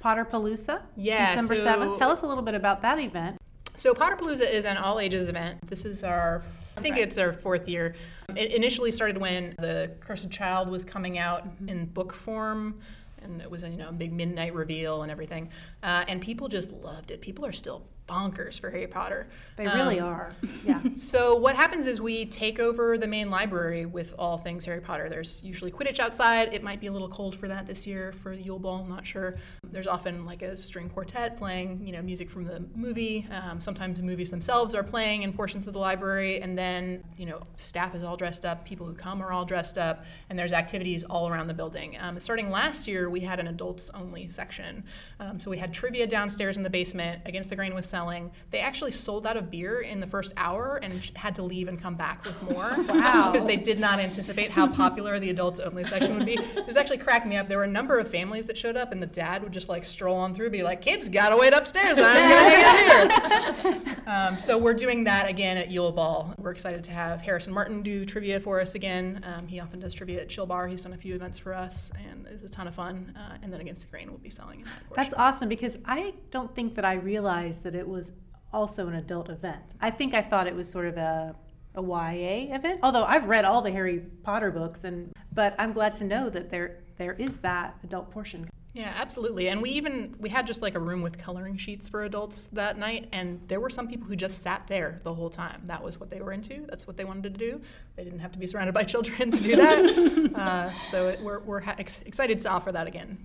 [0.00, 0.82] Potter Palooza.
[0.96, 1.98] Yeah, December so- seventh.
[2.00, 3.36] Tell us a little bit about that event.
[3.74, 5.66] So Potter Potterpalooza is an all ages event.
[5.66, 6.42] This is our,
[6.76, 7.94] I think it's our fourth year.
[8.36, 12.80] It initially started when the Cursed Child was coming out in book form,
[13.22, 15.50] and it was a you know big midnight reveal and everything.
[15.82, 17.20] Uh, and people just loved it.
[17.20, 17.82] People are still
[18.12, 19.26] bonkers for Harry Potter.
[19.56, 20.32] They really Um, are.
[20.64, 20.80] Yeah.
[20.96, 25.08] So what happens is we take over the main library with all things Harry Potter.
[25.08, 26.52] There's usually Quidditch outside.
[26.54, 28.80] It might be a little cold for that this year for the Yule Ball.
[28.82, 29.34] I'm not sure.
[29.70, 33.26] There's often like a string quartet playing, you know, music from the movie.
[33.30, 37.26] Um, sometimes the movies themselves are playing in portions of the library, and then you
[37.26, 38.64] know, staff is all dressed up.
[38.64, 41.96] People who come are all dressed up, and there's activities all around the building.
[42.00, 44.84] Um, starting last year, we had an adults-only section.
[45.20, 47.22] Um, so we had trivia downstairs in the basement.
[47.24, 48.30] Against the Grain was selling.
[48.50, 51.80] They actually sold out of beer in the first hour and had to leave and
[51.80, 52.76] come back with more.
[52.92, 53.30] Wow.
[53.32, 56.34] because they did not anticipate how popular the adults only section would be.
[56.34, 57.48] It was actually cracked me up.
[57.48, 59.84] There were a number of families that showed up, and the dad would just like
[59.84, 61.96] stroll on through, be like, "Kids, gotta wait upstairs.
[61.98, 66.34] I'm gonna hang out here." Um, so we're doing that again at Yule Ball.
[66.36, 69.24] We're excited to have Harrison Martin do trivia for us again.
[69.24, 70.66] Um, he often does trivia at Chill Bar.
[70.66, 73.14] He's done a few events for us, and it's a ton of fun.
[73.16, 74.82] Uh, and then Against the Grain will be selling in that.
[74.94, 78.12] That's awesome because I don't think that I realized that it was
[78.52, 79.74] also an adult event.
[79.80, 81.36] I think I thought it was sort of a
[81.74, 82.80] a YA event.
[82.82, 86.50] Although I've read all the Harry Potter books and but I'm glad to know that
[86.50, 88.48] there there is that adult portion.
[88.74, 89.48] Yeah, absolutely.
[89.50, 92.78] And we even we had just like a room with coloring sheets for adults that
[92.78, 95.60] night, and there were some people who just sat there the whole time.
[95.66, 96.64] That was what they were into.
[96.68, 97.60] That's what they wanted to do.
[97.96, 100.32] They didn't have to be surrounded by children to do that.
[100.34, 103.18] uh, so it, we're we're ha- ex- excited to offer that again.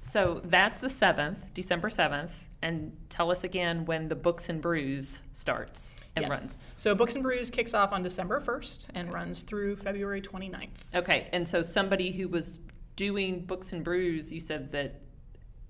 [0.00, 2.30] So that's the 7th, December 7th.
[2.60, 6.30] And tell us again when the Books and Brews starts and Yes.
[6.30, 6.58] runs.
[6.76, 10.68] So Books and Brews kicks off on December 1st and runs through February 29th.
[10.94, 12.58] Okay, and so somebody who was
[12.98, 15.00] doing Books and Brews, you said that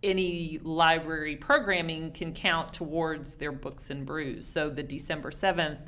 [0.03, 4.47] any library programming can count towards their books and brews.
[4.47, 5.87] So the December 7th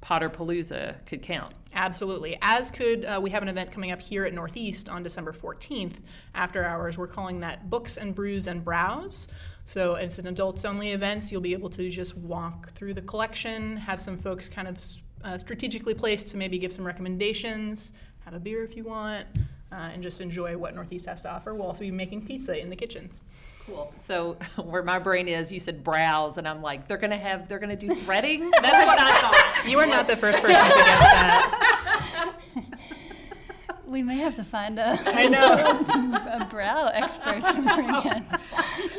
[0.00, 1.54] Potter Palooza could count.
[1.74, 2.38] Absolutely.
[2.40, 5.96] As could, uh, we have an event coming up here at Northeast on December 14th
[6.34, 6.96] after hours.
[6.96, 9.26] We're calling that Books and Brews and Browse.
[9.64, 11.24] So it's an adults only event.
[11.24, 14.78] So you'll be able to just walk through the collection, have some folks kind of
[15.24, 17.92] uh, strategically placed to maybe give some recommendations,
[18.24, 19.26] have a beer if you want,
[19.72, 21.54] uh, and just enjoy what Northeast has to offer.
[21.54, 23.10] We'll also be making pizza in the kitchen.
[23.66, 23.92] Cool.
[24.00, 27.58] So where my brain is, you said browse, and I'm like, they're gonna have, they're
[27.58, 28.50] gonna do threading.
[28.62, 29.64] That's what I thought.
[29.68, 32.40] You are not the first person to guess that.
[33.86, 35.54] We may have to find a, I know.
[36.42, 38.26] a brow expert to bring in.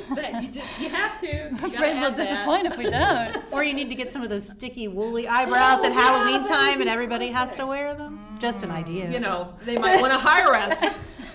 [0.10, 1.47] But you just, you have to.
[1.47, 2.30] I'm afraid we'll add that.
[2.30, 3.43] disappoint if we don't.
[3.52, 6.80] Or you need to get some of those sticky woolly eyebrows at oh, Halloween time
[6.80, 8.19] and everybody has to wear them.
[8.39, 9.12] Just an idea.
[9.12, 10.82] You know, they might want to hire us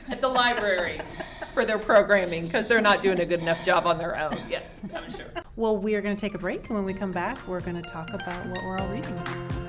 [0.09, 1.01] at the library
[1.53, 4.37] for their programming because they're not doing a good enough job on their own.
[4.49, 5.27] Yes, I'm sure.
[5.57, 6.67] Well, we are going to take a break.
[6.69, 9.62] And when we come back, we're going to talk about what we're all reading.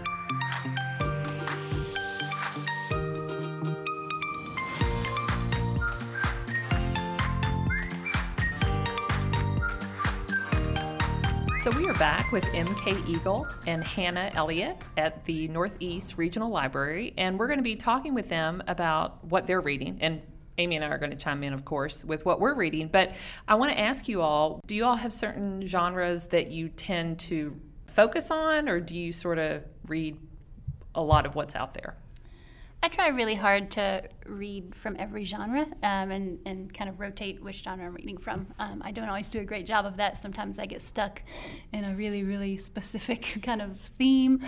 [11.64, 17.14] So we are back with MK Eagle and Hannah Elliott at the Northeast Regional Library,
[17.18, 19.98] and we're going to be talking with them about what they're reading.
[20.02, 20.22] And
[20.58, 22.90] Amy and I are going to chime in, of course, with what we're reading.
[22.90, 23.16] But
[23.48, 27.20] I want to ask you all do you all have certain genres that you tend
[27.20, 30.20] to focus on, or do you sort of read
[30.96, 31.96] a lot of what's out there?
[32.84, 37.44] I try really hard to read from every genre um, and, and kind of rotate
[37.44, 38.48] which genre I'm reading from.
[38.60, 40.18] Um, I don't always do a great job of that.
[40.18, 41.22] Sometimes I get stuck
[41.72, 44.44] in a really, really specific kind of theme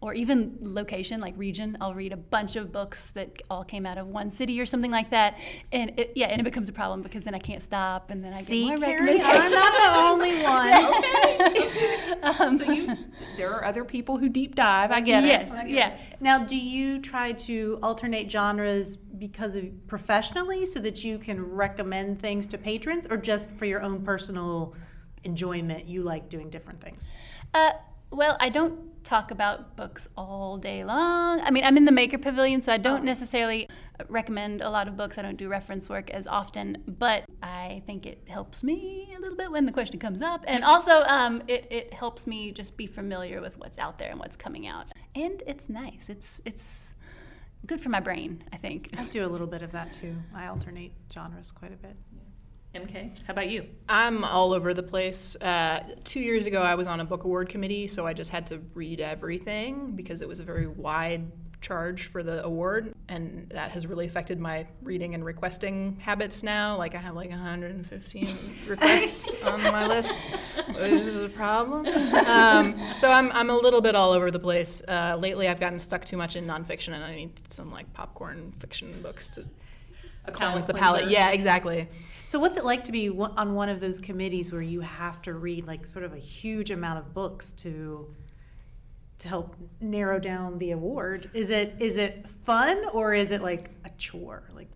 [0.00, 1.76] or even location, like region.
[1.80, 4.92] I'll read a bunch of books that all came out of one city or something
[4.92, 5.40] like that.
[5.72, 8.32] And it, yeah, and it becomes a problem because then I can't stop and then
[8.32, 9.54] I See, get more Carrie, recommendations.
[9.56, 10.42] I'm not the only
[12.38, 12.58] one.
[12.58, 12.96] so you,
[13.36, 14.92] there are other people who deep dive.
[14.92, 15.70] I get yes, it.
[15.70, 15.96] yeah.
[16.20, 22.20] Now, do you try to alternate genres because of professionally so that you can recommend
[22.20, 24.74] things to patrons or just for your own personal
[25.24, 27.12] enjoyment you like doing different things?
[27.54, 27.72] Uh,
[28.10, 31.40] well, I don't talk about books all day long.
[31.40, 33.68] I mean, I'm in the Maker Pavilion, so I don't necessarily
[34.08, 35.18] recommend a lot of books.
[35.18, 39.36] I don't do reference work as often, but I think it helps me a little
[39.36, 40.44] bit when the question comes up.
[40.46, 44.18] And also, um, it, it helps me just be familiar with what's out there and
[44.18, 44.86] what's coming out.
[45.14, 46.08] And it's nice.
[46.08, 46.87] It's, it's
[47.66, 48.90] good for my brain, I think.
[48.98, 50.16] I do a little bit of that too.
[50.34, 51.96] I alternate genres quite a bit.
[52.74, 53.66] MK, how about you?
[53.88, 55.36] I'm all over the place.
[55.36, 58.46] Uh, two years ago, I was on a book award committee, so I just had
[58.48, 63.70] to read everything because it was a very wide charge for the award, and that
[63.72, 66.76] has really affected my reading and requesting habits now.
[66.76, 68.28] Like I have like 115
[68.68, 70.30] requests on my list,
[70.66, 71.86] which is a problem.
[71.86, 74.82] Um, so I'm I'm a little bit all over the place.
[74.86, 78.52] Uh, lately, I've gotten stuck too much in nonfiction, and I need some like popcorn
[78.58, 79.44] fiction books to
[80.26, 81.10] A cleanse the palate.
[81.10, 81.88] Yeah, exactly.
[82.24, 85.32] So, what's it like to be on one of those committees where you have to
[85.32, 88.14] read like sort of a huge amount of books to
[89.18, 91.30] to help narrow down the award?
[91.34, 94.44] Is it is it fun or is it like a chore?
[94.54, 94.68] Like,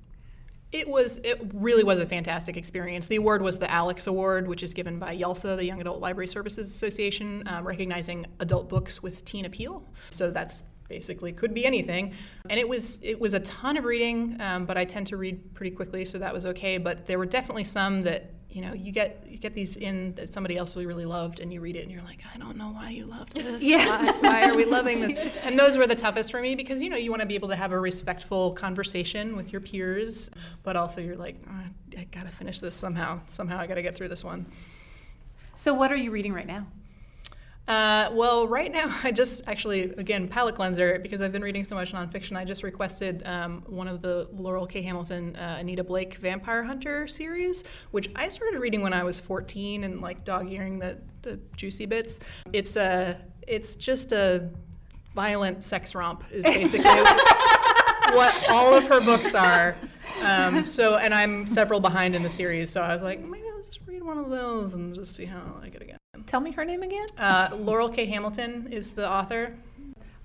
[0.72, 1.18] It was.
[1.18, 3.08] It really was a fantastic experience.
[3.08, 6.26] The award was the Alex Award, which is given by YALSA, the Young Adult Library
[6.26, 9.88] Services Association, um, recognizing adult books with teen appeal.
[10.10, 12.14] So that's basically could be anything.
[12.50, 15.54] And it was it was a ton of reading, um, but I tend to read
[15.54, 16.78] pretty quickly, so that was okay.
[16.78, 20.32] But there were definitely some that you know you get you get these in that
[20.32, 22.68] somebody else really really loved, and you read it and you're like, I don't know
[22.68, 23.62] why you loved this.
[23.62, 23.86] Yeah.
[23.86, 25.14] Why, why are we loving this?
[25.42, 27.48] And those were the toughest for me because you know you want to be able
[27.48, 30.30] to have a respectful conversation with your peers,
[30.62, 33.20] but also you're like, "Oh, I gotta finish this somehow.
[33.26, 34.46] Somehow I gotta get through this one.
[35.54, 36.66] so what are you reading right now?
[37.68, 41.74] Uh, well, right now, I just actually, again, palate cleanser, because I've been reading so
[41.74, 44.82] much nonfiction, I just requested um, one of the Laurell K.
[44.82, 49.84] Hamilton, uh, Anita Blake Vampire Hunter series, which I started reading when I was 14
[49.84, 52.20] and like dog earing the, the juicy bits.
[52.52, 54.48] It's, a, it's just a
[55.14, 56.82] violent sex romp, is basically
[58.12, 59.76] what all of her books are.
[60.22, 63.62] Um, so, and I'm several behind in the series, so I was like, maybe I'll
[63.62, 65.98] just read one of those and just see how I like it again.
[66.32, 67.04] Tell me her name again.
[67.18, 68.06] Uh, Laurell K.
[68.06, 69.54] Hamilton is the author.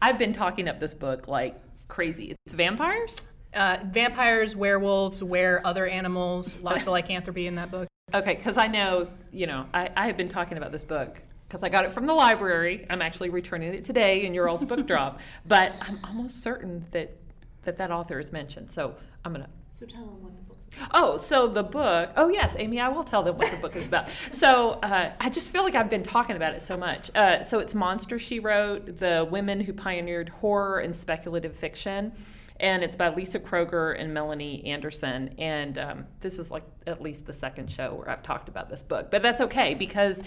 [0.02, 2.34] I've been talking up this book like crazy.
[2.46, 3.18] It's vampires?
[3.54, 7.90] Uh, vampires, werewolves, were other animals, lots of lycanthropy in that book.
[8.14, 11.62] Okay, because I know, you know, I, I have been talking about this book because
[11.62, 12.86] I got it from the library.
[12.90, 17.18] I'm actually returning it today in your all's book drop, but I'm almost certain that
[17.64, 18.72] that, that author is mentioned.
[18.72, 20.47] So I'm going to So tell them what the book's
[20.94, 22.12] Oh, so the book.
[22.16, 24.10] Oh, yes, Amy, I will tell them what the book is about.
[24.32, 27.12] So uh, I just feel like I've been talking about it so much.
[27.16, 32.12] Uh, so it's Monster She Wrote, the women who pioneered horror and speculative fiction.
[32.60, 35.36] And it's by Lisa Kroger and Melanie Anderson.
[35.38, 38.82] And um, this is like at least the second show where I've talked about this
[38.82, 39.12] book.
[39.12, 40.20] But that's okay because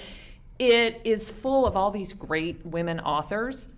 [0.58, 3.68] it is full of all these great women authors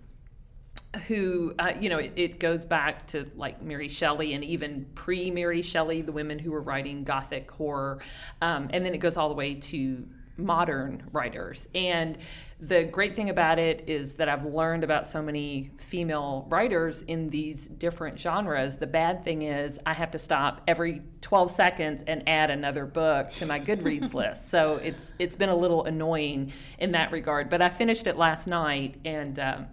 [1.07, 5.31] who, uh, you know, it, it, goes back to like Mary Shelley and even pre
[5.31, 7.99] Mary Shelley, the women who were writing Gothic horror.
[8.41, 11.67] Um, and then it goes all the way to modern writers.
[11.75, 12.17] And
[12.59, 17.29] the great thing about it is that I've learned about so many female writers in
[17.29, 18.77] these different genres.
[18.77, 23.31] The bad thing is I have to stop every 12 seconds and add another book
[23.33, 24.49] to my Goodreads list.
[24.49, 27.49] So it's it's been a little annoying in that regard.
[27.49, 29.39] But I finished it last night and.
[29.39, 29.67] Um,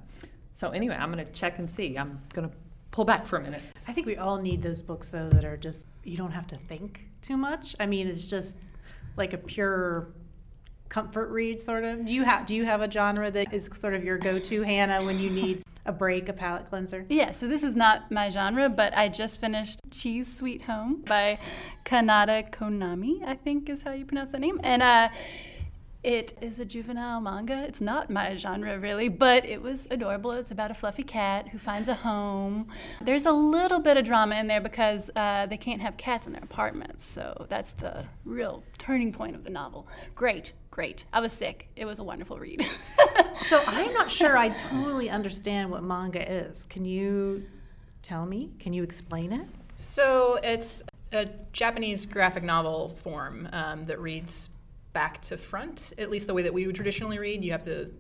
[0.61, 1.96] so anyway, I'm going to check and see.
[1.96, 2.55] I'm going to
[2.90, 3.62] pull back for a minute.
[3.88, 6.57] I think we all need those books though that are just you don't have to
[6.57, 7.75] think too much.
[7.81, 8.59] I mean, it's just
[9.16, 10.09] like a pure
[10.90, 12.05] comfort read sort of.
[12.05, 15.03] Do you have do you have a genre that is sort of your go-to Hannah
[15.03, 17.07] when you need a break, a palate cleanser?
[17.09, 21.38] Yeah, so this is not my genre, but I just finished Chi's Sweet Home by
[21.87, 24.61] Kanata Konami, I think is how you pronounce that name.
[24.62, 25.09] And uh
[26.03, 27.63] it is a juvenile manga.
[27.67, 30.33] It's not my genre really, but it was adorable.
[30.33, 32.69] It's about a fluffy cat who finds a home.
[33.03, 36.33] There's a little bit of drama in there because uh, they can't have cats in
[36.33, 39.87] their apartments, so that's the real turning point of the novel.
[40.15, 41.05] Great, great.
[41.13, 41.69] I was sick.
[41.77, 42.65] It was a wonderful read.
[43.47, 46.65] so I'm not sure I totally understand what manga is.
[46.65, 47.45] Can you
[48.01, 48.53] tell me?
[48.59, 49.47] Can you explain it?
[49.75, 50.83] So it's
[51.13, 54.49] a Japanese graphic novel form um, that reads
[54.92, 57.44] back to front, at least the way that we would traditionally read.
[57.44, 57.90] You have to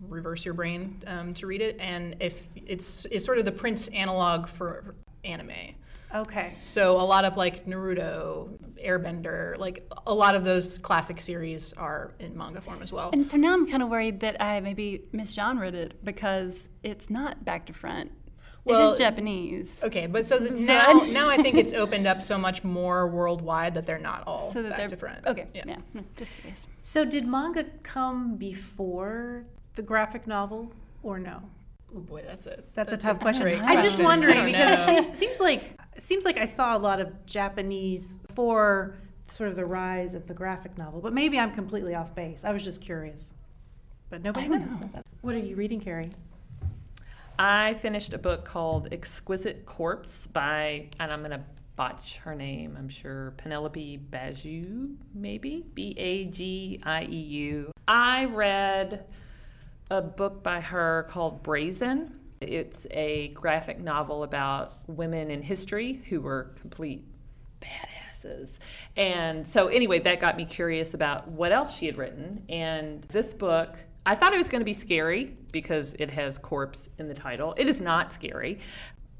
[0.00, 3.88] reverse your brain um, to read it, and if it's it's sort of the print
[3.92, 5.74] analog for anime.
[6.14, 6.56] Okay.
[6.58, 12.12] So a lot of like Naruto, Airbender, like a lot of those classic series are
[12.18, 13.10] in manga form as well.
[13.12, 17.44] And so now I'm kind of worried that I maybe misgenred it because it's not
[17.44, 18.12] back to front.
[18.64, 19.80] Well, it is Japanese.
[19.82, 23.86] Okay, but so now, now I think it's opened up so much more worldwide that
[23.86, 25.26] they're not all so that they're different.
[25.26, 25.76] Okay, yeah, yeah.
[25.94, 26.66] No, just curious.
[26.80, 30.72] So did manga come before the graphic novel,
[31.02, 31.42] or no?
[31.94, 33.48] Oh boy, that's a that's, that's a tough a question.
[33.64, 37.00] I'm just wondering because it seems, seems like it seems like I saw a lot
[37.00, 38.96] of Japanese for
[39.28, 42.44] sort of the rise of the graphic novel, but maybe I'm completely off base.
[42.44, 43.34] I was just curious,
[44.08, 44.78] but nobody knows.
[44.92, 45.04] That.
[45.22, 46.10] What are you reading, Carrie?
[47.44, 51.42] I finished a book called Exquisite Corpse by, and I'm going to
[51.74, 55.66] botch her name, I'm sure, Penelope Bagieu, maybe?
[55.74, 57.72] B A G I E U.
[57.88, 59.06] I read
[59.90, 62.14] a book by her called Brazen.
[62.40, 67.04] It's a graphic novel about women in history who were complete
[67.60, 68.60] badasses.
[68.96, 72.44] And so, anyway, that got me curious about what else she had written.
[72.48, 76.88] And this book, I thought it was going to be scary because it has corpse
[76.98, 77.54] in the title.
[77.56, 78.58] It is not scary,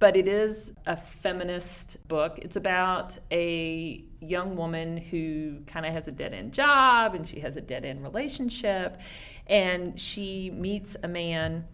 [0.01, 2.40] but it is a feminist book.
[2.40, 7.38] It's about a young woman who kind of has a dead end job and she
[7.40, 9.01] has a dead end relationship,
[9.47, 11.64] and she meets a man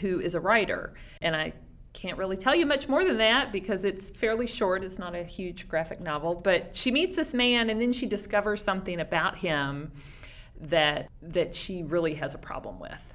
[0.00, 0.94] who is a writer.
[1.20, 1.54] And I
[1.92, 4.84] can't really tell you much more than that because it's fairly short.
[4.84, 6.36] It's not a huge graphic novel.
[6.36, 9.90] But she meets this man and then she discovers something about him
[10.60, 13.14] that that she really has a problem with.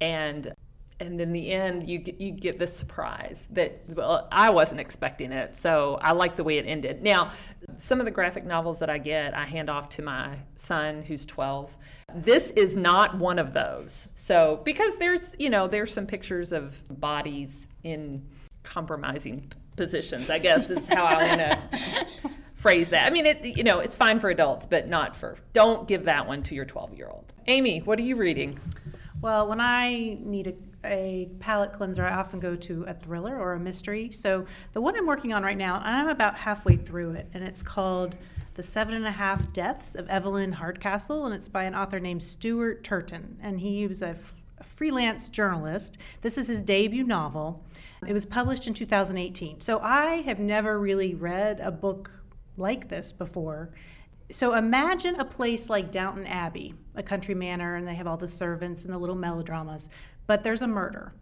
[0.00, 0.52] And
[1.00, 5.32] and in the end you get, you get this surprise that well I wasn't expecting
[5.32, 7.02] it so I like the way it ended.
[7.02, 7.32] Now
[7.78, 11.26] some of the graphic novels that I get I hand off to my son who's
[11.26, 11.76] 12
[12.14, 14.08] this is not one of those.
[14.14, 18.24] So because there's you know there's some pictures of bodies in
[18.62, 22.30] compromising positions I guess is how I want to
[22.62, 23.06] phrase that.
[23.06, 25.36] I mean, it you know, it's fine for adults, but not for.
[25.52, 27.32] Don't give that one to your 12 year old.
[27.48, 28.58] Amy, what are you reading?
[29.20, 30.46] Well, when I need
[30.84, 34.12] a, a palate cleanser, I often go to a thriller or a mystery.
[34.12, 37.62] So the one I'm working on right now, I'm about halfway through it, and it's
[37.62, 38.16] called
[38.54, 42.22] The Seven and a Half Deaths of Evelyn Hardcastle, and it's by an author named
[42.22, 43.38] Stuart Turton.
[43.42, 45.98] And he was a, f- a freelance journalist.
[46.20, 47.64] This is his debut novel.
[48.06, 49.60] It was published in 2018.
[49.60, 52.21] So I have never really read a book
[52.56, 53.70] like this before.
[54.30, 58.28] So imagine a place like Downton Abbey, a country manor, and they have all the
[58.28, 59.88] servants and the little melodramas,
[60.26, 61.12] but there's a murder.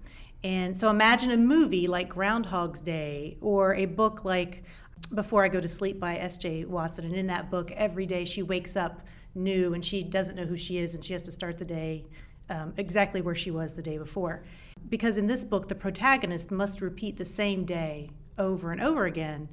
[0.42, 4.62] And so imagine a movie like Groundhog's Day or a book like
[5.14, 6.64] Before I Go to Sleep by S.J.
[6.66, 7.04] Watson.
[7.04, 9.02] And in that book, every day she wakes up
[9.34, 12.06] new and she doesn't know who she is and she has to start the day
[12.48, 14.44] um, exactly where she was the day before.
[14.88, 19.48] Because in this book, the protagonist must repeat the same day over and over again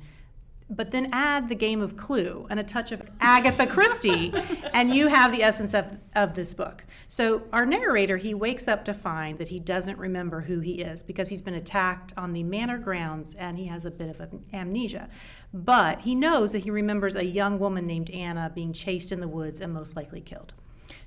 [0.69, 4.33] but then add the game of Clue and a touch of Agatha Christie,
[4.73, 6.83] and you have the essence of, of this book.
[7.07, 11.01] So, our narrator, he wakes up to find that he doesn't remember who he is
[11.01, 15.09] because he's been attacked on the manor grounds and he has a bit of amnesia.
[15.53, 19.27] But he knows that he remembers a young woman named Anna being chased in the
[19.27, 20.53] woods and most likely killed.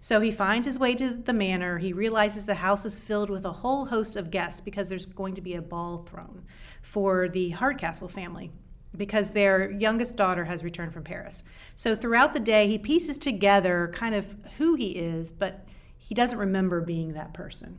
[0.01, 1.77] So he finds his way to the manor.
[1.77, 5.35] He realizes the house is filled with a whole host of guests because there's going
[5.35, 6.45] to be a ball thrown
[6.81, 8.51] for the Hardcastle family
[8.97, 11.43] because their youngest daughter has returned from Paris.
[11.76, 15.66] So throughout the day, he pieces together kind of who he is, but
[15.97, 17.78] he doesn't remember being that person.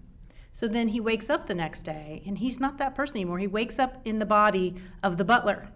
[0.53, 3.39] So then he wakes up the next day and he's not that person anymore.
[3.39, 5.69] He wakes up in the body of the butler.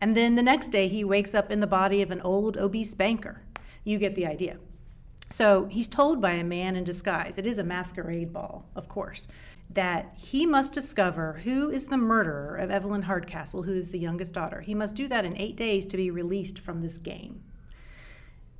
[0.00, 2.94] And then the next day he wakes up in the body of an old obese
[2.94, 3.42] banker.
[3.84, 4.58] You get the idea.
[5.30, 9.26] So he's told by a man in disguise, it is a masquerade ball, of course,
[9.70, 14.32] that he must discover who is the murderer of Evelyn Hardcastle, who is the youngest
[14.32, 14.60] daughter.
[14.60, 17.42] He must do that in eight days to be released from this game.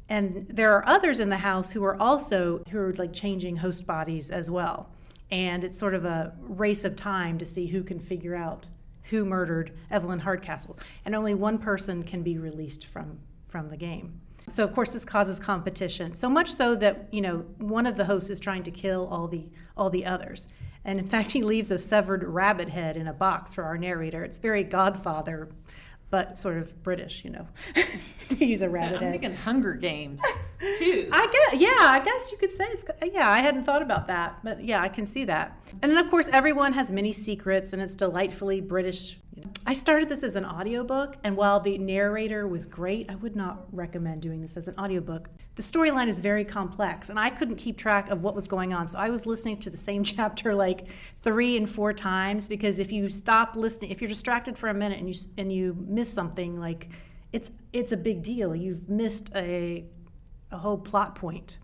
[0.09, 3.87] And there are others in the house who are also who are like changing host
[3.87, 4.91] bodies as well.
[5.31, 8.69] And it's sort of a race of time to see who can figure out
[9.05, 10.79] who murdered Evelyn Hardcastle.
[11.05, 14.21] And only one person can be released from from the game.
[14.49, 16.15] So of course this causes competition.
[16.15, 19.29] So much so that, you know, one of the hosts is trying to kill all
[19.29, 20.49] the all the others.
[20.85, 24.23] And in fact, he leaves a severed rabbit head in a box for our narrator.
[24.23, 25.51] It's very Godfather
[26.09, 27.49] but sort of British, you know.
[28.37, 29.03] He's a rabbit.
[29.03, 30.23] I'm thinking Hunger Games
[30.79, 31.09] too.
[31.13, 32.85] I guess, yeah, I guess you could say it's.
[33.13, 35.61] Yeah, I hadn't thought about that, but yeah, I can see that.
[35.83, 39.19] And then of course, everyone has many secrets, and it's delightfully British
[39.67, 43.67] I started this as an audiobook, and while the narrator was great, I would not
[43.73, 45.29] recommend doing this as an audiobook.
[45.57, 48.89] The storyline is very complex, and I couldn't keep track of what was going on.
[48.89, 50.87] So I was listening to the same chapter like
[51.23, 54.99] three and four times because if you stop listening, if you're distracted for a minute
[54.99, 56.89] and you and you miss something, like
[57.33, 58.55] it's it's a big deal.
[58.55, 59.85] You've missed a
[60.51, 61.59] a whole plot point.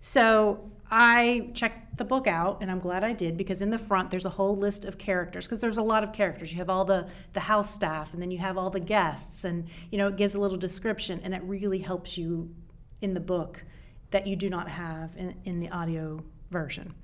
[0.00, 4.10] So I checked the book out, and I'm glad I did because in the front
[4.10, 6.52] there's a whole list of characters because there's a lot of characters.
[6.52, 9.68] You have all the the house staff, and then you have all the guests, and
[9.90, 12.54] you know it gives a little description, and it really helps you
[13.00, 13.64] in the book
[14.10, 16.94] that you do not have in, in the audio version.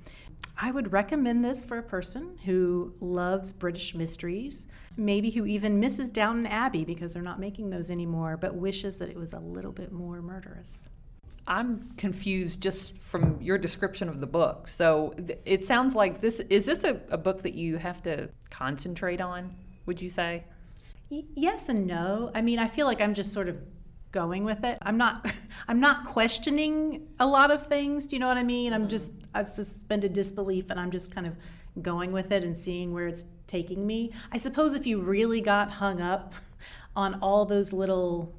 [0.62, 4.66] I would recommend this for a person who loves British mysteries,
[4.96, 9.08] maybe who even misses Downton Abbey because they're not making those anymore, but wishes that
[9.08, 10.89] it was a little bit more murderous.
[11.50, 14.68] I'm confused just from your description of the book.
[14.68, 18.28] So th- it sounds like this is this a, a, book that you have to
[18.50, 19.52] concentrate on,
[19.84, 20.44] would you say?
[21.10, 22.30] Y- yes and no.
[22.36, 23.58] I mean, I feel like I'm just sort of
[24.12, 24.78] going with it.
[24.82, 25.28] I'm not
[25.68, 28.72] I'm not questioning a lot of things, do you know what I mean?
[28.72, 28.88] I'm mm-hmm.
[28.88, 31.36] just I've suspended disbelief and I'm just kind of
[31.82, 34.12] going with it and seeing where it's taking me.
[34.30, 36.32] I suppose if you really got hung up
[36.94, 38.36] on all those little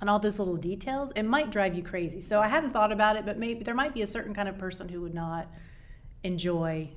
[0.00, 2.20] on all those little details, it might drive you crazy.
[2.20, 4.58] So I hadn't thought about it, but maybe there might be a certain kind of
[4.58, 5.48] person who would not
[6.22, 6.90] enjoy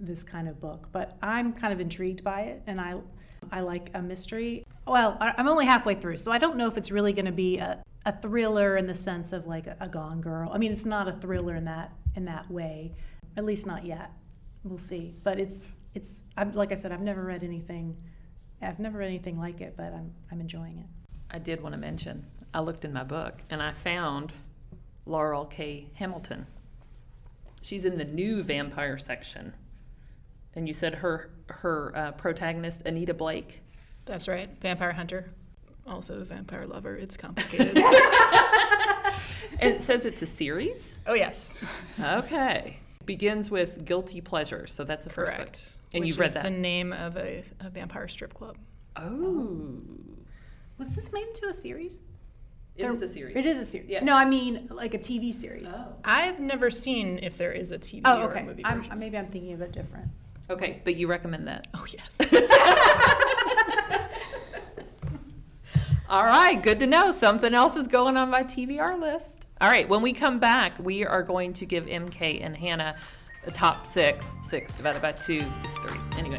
[0.00, 0.88] this kind of book.
[0.92, 3.00] But I'm kind of intrigued by it, and I
[3.52, 4.64] I like a mystery.
[4.86, 7.58] Well, I'm only halfway through, so I don't know if it's really going to be
[7.58, 10.50] a, a thriller in the sense of like a, a Gone Girl.
[10.52, 12.94] I mean, it's not a thriller in that in that way,
[13.36, 14.10] at least not yet.
[14.64, 15.14] We'll see.
[15.22, 17.96] But it's it's I'm, like I said, I've never read anything.
[18.62, 20.86] I've never read anything like it, but I'm I'm enjoying it.
[21.30, 24.32] I did want to mention I looked in my book and I found
[25.06, 25.86] Laurell K.
[25.94, 26.46] Hamilton.
[27.62, 29.54] She's in the new vampire section.
[30.54, 33.60] And you said her her uh, protagonist Anita Blake.
[34.06, 35.30] That's right, vampire hunter,
[35.86, 36.96] also a vampire lover.
[36.96, 37.76] It's complicated.
[37.76, 37.84] and
[39.74, 40.94] it says it's a series.
[41.06, 41.62] Oh yes.
[42.00, 42.78] Okay.
[43.04, 45.56] Begins with guilty pleasure, so that's the correct.
[45.56, 45.82] First book.
[45.94, 46.44] And Which you've read that.
[46.44, 48.56] the name of a, a vampire strip club.
[48.96, 49.80] Oh.
[50.78, 52.02] Was this made into a series?
[52.78, 53.36] It there, is a series.
[53.36, 53.90] It is a series.
[53.90, 54.04] Yeah.
[54.04, 55.68] No, I mean like a TV series.
[55.68, 55.96] Oh.
[56.04, 58.38] I've never seen if there is a TV oh, okay.
[58.38, 60.06] or a movie I'm, maybe I'm thinking of it different.
[60.48, 61.66] Okay, but you recommend that?
[61.74, 62.20] Oh yes.
[66.08, 67.10] All right, good to know.
[67.10, 69.46] Something else is going on my TBR list.
[69.60, 72.94] All right, when we come back, we are going to give MK and Hannah
[73.44, 74.36] a top six.
[74.42, 75.98] Six divided by two is three.
[76.16, 76.38] Anyway.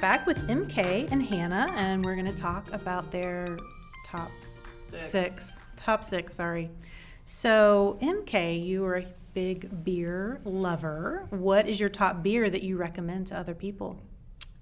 [0.00, 3.58] Back with MK and Hannah, and we're going to talk about their
[4.06, 4.30] top
[4.88, 5.10] six.
[5.10, 5.58] six.
[5.76, 6.70] Top six, sorry.
[7.24, 11.26] So, MK, you are a big beer lover.
[11.28, 14.00] What is your top beer that you recommend to other people?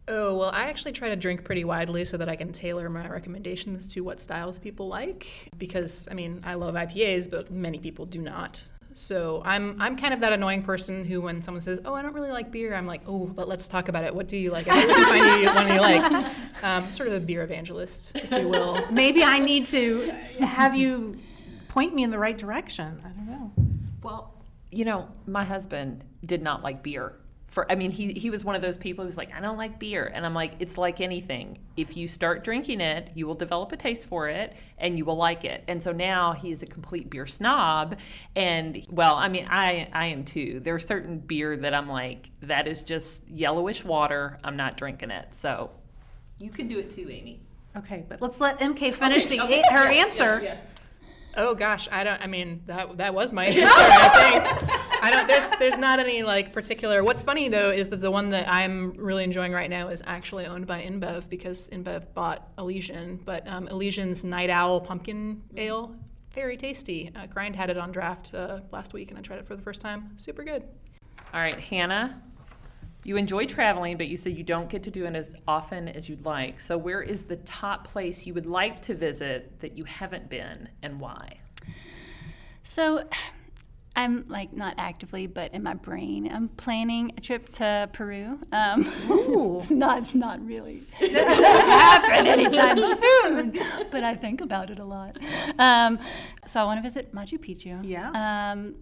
[0.09, 3.09] Oh, well, I actually try to drink pretty widely so that I can tailor my
[3.09, 5.29] recommendations to what styles people like.
[5.57, 8.61] Because, I mean, I love IPAs, but many people do not.
[8.99, 12.15] So I'm I'm kind of that annoying person who, when someone says, "Oh, I don't
[12.15, 14.13] really like beer," I'm like, "Oh, but let's talk about it.
[14.13, 14.67] What do you like?
[14.67, 18.33] What do you find you, one you like?" Um, sort of a beer evangelist, if
[18.33, 18.85] you will.
[18.91, 21.17] Maybe I need to have you
[21.69, 23.01] point me in the right direction.
[23.05, 23.53] I don't know.
[24.03, 24.35] Well,
[24.73, 27.15] you know, my husband did not like beer.
[27.59, 29.81] For I mean, he he was one of those people who's like, I don't like
[29.81, 31.59] beer, and I'm like, it's like anything.
[31.77, 35.17] If you start drinking it, you will develop a taste for it, and you will
[35.17, 35.65] like it.
[35.67, 37.99] And so now he is a complete beer snob,
[38.37, 40.61] and well, I mean, I I am too.
[40.63, 44.39] There's certain beer that I'm like, that is just yellowish water.
[44.45, 45.35] I'm not drinking it.
[45.35, 45.73] So
[46.39, 47.41] you can do it too, Amy.
[47.77, 50.41] Okay, but let's let MK finish the Okay, her yeah, yeah, answer.
[50.45, 50.57] yeah.
[51.37, 52.23] Oh gosh, I don't.
[52.23, 53.67] I mean, that that was my answer.
[53.69, 54.88] I think.
[55.01, 55.29] I don't.
[55.29, 57.05] There's there's not any like particular.
[57.05, 60.47] What's funny though is that the one that I'm really enjoying right now is actually
[60.47, 63.21] owned by InBev because InBev bought Elysian.
[63.25, 65.95] But um, Elysian's Night Owl Pumpkin Ale,
[66.33, 67.11] very tasty.
[67.15, 69.63] Uh, Grind had it on draft uh, last week, and I tried it for the
[69.63, 70.11] first time.
[70.17, 70.65] Super good.
[71.33, 72.23] All right, Hannah,
[73.05, 76.09] you enjoy traveling, but you said you don't get to do it as often as
[76.09, 76.61] you'd like.
[76.61, 80.69] So, where is the top place you would like to visit that you haven't been
[80.83, 81.39] and why?
[82.65, 83.09] So
[83.99, 88.39] I'm like not actively, but in my brain, I'm planning a trip to Peru.
[88.53, 93.59] Um, it's not, it's not really happen anytime soon,
[93.91, 95.19] but I think about it a lot.
[95.59, 95.99] Um,
[96.47, 97.81] so I want to visit Machu Picchu.
[97.85, 98.53] Yeah.
[98.53, 98.77] Um,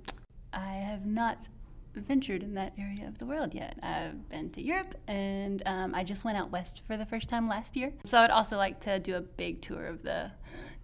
[0.52, 1.48] I have not
[1.94, 3.78] ventured in that area of the world yet.
[3.82, 7.48] I've been to Europe, and um, I just went out west for the first time
[7.48, 7.94] last year.
[8.04, 10.32] So I would also like to do a big tour of the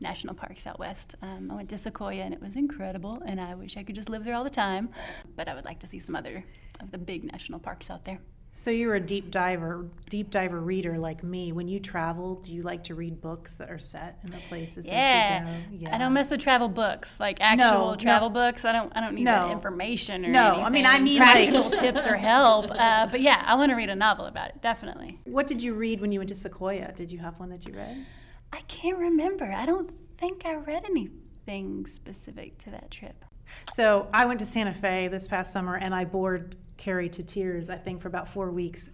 [0.02, 1.14] national parks out west.
[1.22, 4.10] Um, I went to Sequoia, and it was incredible, and I wish I could just
[4.10, 4.90] live there all the time.
[5.36, 6.44] But I would like to see some other
[6.80, 8.18] of the big national parks out there.
[8.54, 11.52] So you're a deep diver, deep diver reader like me.
[11.52, 14.84] When you travel, do you like to read books that are set in the places
[14.84, 15.44] Yeah.
[15.44, 15.84] that you go?
[15.84, 17.96] Yeah, I don't mess with travel books, like actual no.
[17.96, 18.66] travel books.
[18.66, 18.92] I don't.
[18.94, 19.46] I don't need No.
[19.46, 22.70] that information or No, I mean, I need mean, like- practical tips or help.
[22.70, 24.60] Uh, but yeah, I want to read a novel about it.
[24.60, 25.18] Definitely.
[25.24, 26.92] What did you read when you went to Sequoia?
[26.94, 28.04] Did you have one that you read?
[28.52, 29.44] I can't remember.
[29.52, 33.24] I don't think I read anything specific to that trip.
[33.72, 37.70] So I went to Santa Fe this past summer and I bored Carrie to tears,
[37.70, 38.90] I think, for about four weeks.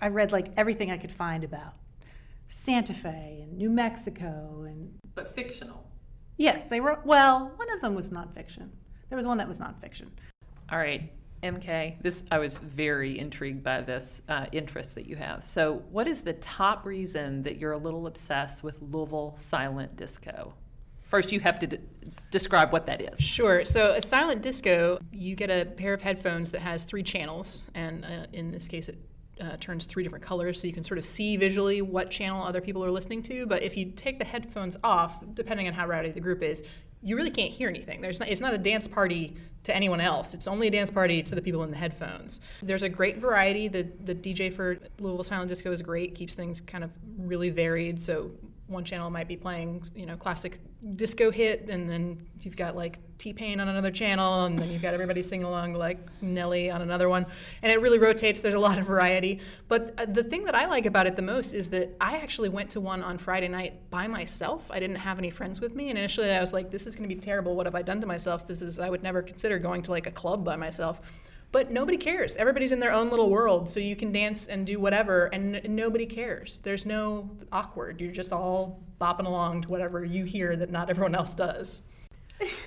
[0.00, 1.74] I read like everything I could find about
[2.48, 4.64] Santa Fe and New Mexico.
[4.66, 5.86] And But fictional.
[6.36, 8.70] yes, they were, well, one of them was nonfiction.
[9.08, 10.08] There was one that was nonfiction.
[10.70, 15.46] All right, MK, this I was very intrigued by this uh, interest that you have.
[15.46, 20.54] So, what is the top reason that you're a little obsessed with Louisville silent disco?
[21.02, 21.78] First, you have to d-
[22.30, 23.18] describe what that is.
[23.18, 23.64] Sure.
[23.64, 28.04] So a silent disco, you get a pair of headphones that has three channels, and
[28.04, 28.96] uh, in this case, it
[29.40, 32.60] uh, turns three different colors, so you can sort of see visually what channel other
[32.60, 33.44] people are listening to.
[33.46, 36.62] But if you take the headphones off, depending on how rowdy the group is,
[37.02, 38.00] you really can't hear anything.
[38.00, 40.34] There's not, it's not a dance party to anyone else.
[40.34, 42.40] It's only a dance party to the people in the headphones.
[42.62, 43.68] There's a great variety.
[43.68, 46.14] The the DJ for Louisville Silent Disco is great.
[46.14, 48.00] Keeps things kind of really varied.
[48.00, 48.30] So
[48.70, 50.60] one channel might be playing, you know, classic
[50.94, 54.80] disco hit, and then you've got like T Pain on another channel, and then you've
[54.80, 57.26] got everybody sing along like Nelly on another one,
[57.62, 58.40] and it really rotates.
[58.40, 59.40] There's a lot of variety.
[59.68, 62.48] But uh, the thing that I like about it the most is that I actually
[62.48, 64.70] went to one on Friday night by myself.
[64.70, 67.08] I didn't have any friends with me, and initially I was like, "This is going
[67.08, 67.56] to be terrible.
[67.56, 68.46] What have I done to myself?
[68.46, 71.02] This is I would never consider going to like a club by myself."
[71.52, 72.36] But nobody cares.
[72.36, 75.74] Everybody's in their own little world, so you can dance and do whatever, and n-
[75.74, 76.58] nobody cares.
[76.58, 78.00] There's no awkward.
[78.00, 81.82] You're just all bopping along to whatever you hear that not everyone else does.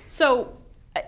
[0.06, 0.56] So,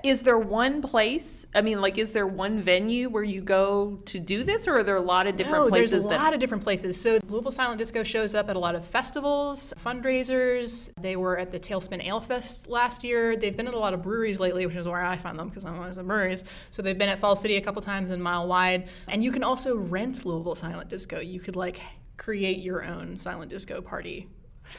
[0.03, 1.47] is there one place?
[1.55, 4.83] I mean, like, is there one venue where you go to do this, or are
[4.83, 6.21] there a lot of different no, places there's a that?
[6.21, 7.01] lot of different places.
[7.01, 10.91] So Louisville Silent Disco shows up at a lot of festivals, fundraisers.
[11.01, 13.37] They were at the Tailspin Ale Fest last year.
[13.37, 15.65] They've been at a lot of breweries lately, which is where I found them because
[15.65, 16.43] I'm always at breweries.
[16.71, 18.89] So they've been at Falls City a couple times and Mile Wide.
[19.07, 21.21] And you can also rent Louisville Silent Disco.
[21.21, 21.81] You could like
[22.17, 24.29] create your own silent disco party.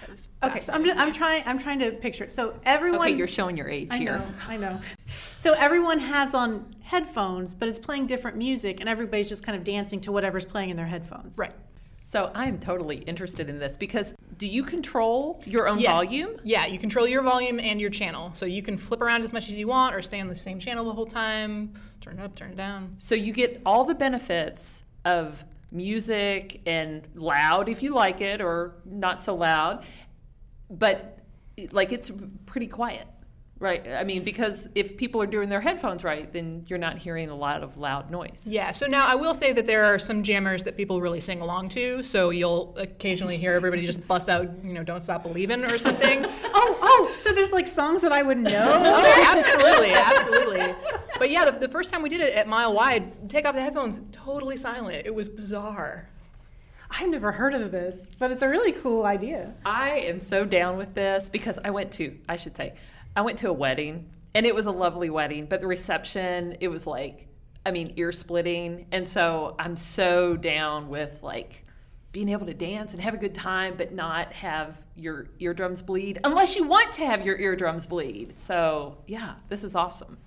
[0.02, 2.32] Which is Okay, so I'm just, I'm trying I'm trying to picture it.
[2.32, 3.94] So everyone okay, you're showing your age here.
[3.94, 4.20] I here.
[4.20, 4.82] know, I know.
[5.38, 9.64] So everyone has on headphones, but it's playing different music, and everybody's just kind of
[9.64, 11.38] dancing to whatever's playing in their headphones.
[11.38, 11.54] Right.
[12.04, 15.92] So I'm totally interested in this because do you control your own Yes.
[15.92, 16.38] volume?
[16.46, 18.32] Yeah, you control your volume and your channel.
[18.34, 20.58] So you can flip around as much as you want or stay on the same
[20.58, 22.96] channel the whole time, turn it up, turn it down.
[22.98, 28.76] So you get all the benefits of music and loud if you like it or
[28.86, 29.84] not so loud,
[30.70, 31.20] but
[31.72, 32.12] like it's
[32.46, 33.08] pretty quiet.
[33.60, 33.88] Right.
[33.88, 37.36] I mean, because if people are doing their headphones right, then you're not hearing a
[37.36, 38.44] lot of loud noise.
[38.46, 41.42] Yeah, so now I will say that there are some jammers that people really sing
[41.42, 42.04] along to.
[42.04, 46.26] So you'll occasionally hear everybody just bust out, you know, "Don't Stop Believing" or something.
[46.60, 48.82] Oh, oh, so there's like songs that I would know.
[48.86, 50.74] oh, absolutely, absolutely.
[51.20, 53.62] But yeah, the, the first time we did it at Mile Wide, take off the
[53.62, 55.06] headphones, totally silent.
[55.06, 56.10] It was bizarre.
[56.90, 59.54] I've never heard of this, but it's a really cool idea.
[59.66, 62.74] I am so down with this because I went to, I should say,
[63.18, 66.68] I went to a wedding and it was a lovely wedding, but the reception, it
[66.68, 67.28] was like,
[67.66, 68.86] I mean, ear splitting.
[68.92, 71.66] And so I'm so down with like
[72.12, 76.20] being able to dance and have a good time, but not have your eardrums bleed
[76.26, 78.36] unless you want to have your eardrums bleed.
[78.38, 80.20] So yeah, this is awesome.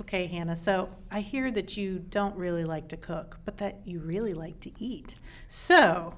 [0.00, 3.98] Okay, Hannah, so I hear that you don't really like to cook, but that you
[3.98, 5.16] really like to eat.
[5.48, 6.14] So,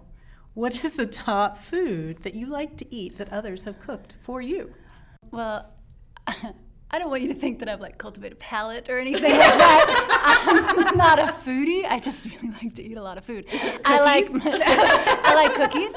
[0.52, 4.40] what is the top food that you like to eat that others have cooked for
[4.40, 4.74] you?
[5.32, 5.73] Well,
[6.90, 9.32] I don't want you to think that I've like cultivated a palate or anything like
[9.32, 10.86] that.
[10.86, 11.84] I'm not a foodie.
[11.84, 13.46] I just really like to eat a lot of food.
[13.84, 15.94] I like I like cookies.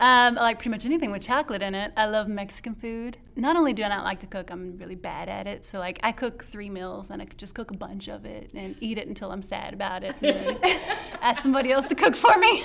[0.00, 1.92] Um, I like pretty much anything with chocolate in it.
[1.94, 3.18] I love Mexican food.
[3.36, 5.66] Not only do I not like to cook, I'm really bad at it.
[5.66, 8.76] So like I cook three meals and I just cook a bunch of it and
[8.80, 10.14] eat it until I'm sad about it.
[10.22, 10.80] And then
[11.20, 12.62] ask somebody else to cook for me.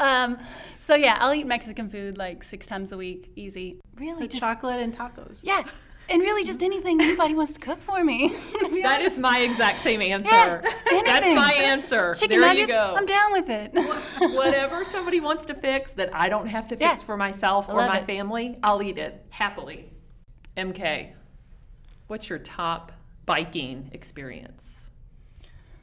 [0.00, 0.36] um,
[0.78, 3.80] so yeah, I'll eat Mexican food like six times a week, easy.
[3.96, 5.38] Really, So just chocolate and tacos.
[5.42, 5.64] yeah,
[6.10, 8.28] and really just anything anybody wants to cook for me.
[8.60, 9.16] to be That honest.
[9.16, 10.28] is my exact same answer.
[10.30, 11.34] Yeah, That's anything.
[11.36, 12.14] my answer.
[12.14, 12.60] chicken there nuggets.
[12.60, 12.94] you go.
[12.96, 13.72] I'm down with it.
[14.34, 16.94] Whatever somebody wants to fix that I don't have to fix Yeah.
[16.96, 18.06] for myself or my it.
[18.06, 19.90] family, I'll eat it happily.
[20.56, 21.12] MK,
[22.08, 22.92] what's your top
[23.26, 24.84] biking experience?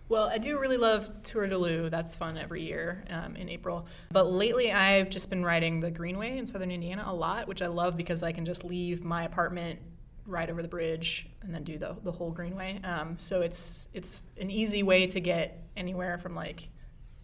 [0.09, 1.89] Well, I do really love Tour de Lou.
[1.89, 3.87] That's fun every year um, in April.
[4.11, 7.67] But lately, I've just been riding the Greenway in southern Indiana a lot, which I
[7.67, 9.79] love because I can just leave my apartment,
[10.27, 12.79] ride over the bridge, and then do the, the whole Greenway.
[12.83, 16.69] Um, so it's it's an easy way to get anywhere from like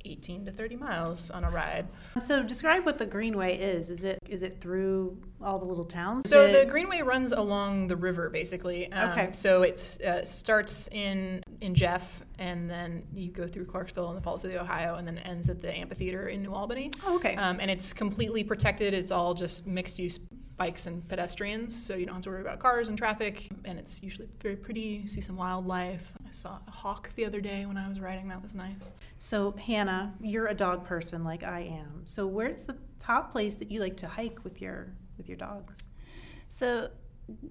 [0.05, 1.87] 18 to 30 miles on a ride.
[2.19, 3.89] So describe what the Greenway is.
[3.89, 6.29] Is it is it through all the little towns?
[6.29, 8.91] So it- the Greenway runs along the river, basically.
[8.91, 9.29] Um, Okay.
[9.33, 14.21] So it uh, starts in in Jeff, and then you go through Clarksville and the
[14.21, 16.91] Falls of the Ohio, and then ends at the amphitheater in New Albany.
[17.05, 17.35] Oh, okay.
[17.37, 18.93] Um, and it's completely protected.
[18.93, 20.19] It's all just mixed use
[20.57, 23.49] bikes and pedestrians, so you don't have to worry about cars and traffic.
[23.65, 25.01] And it's usually very pretty.
[25.01, 26.13] You see some wildlife.
[26.27, 28.27] I saw a hawk the other day when I was riding.
[28.27, 28.91] That was nice.
[29.17, 32.01] So Hannah, you're a dog person like I am.
[32.05, 35.89] So where's the top place that you like to hike with your with your dogs?
[36.49, 36.89] So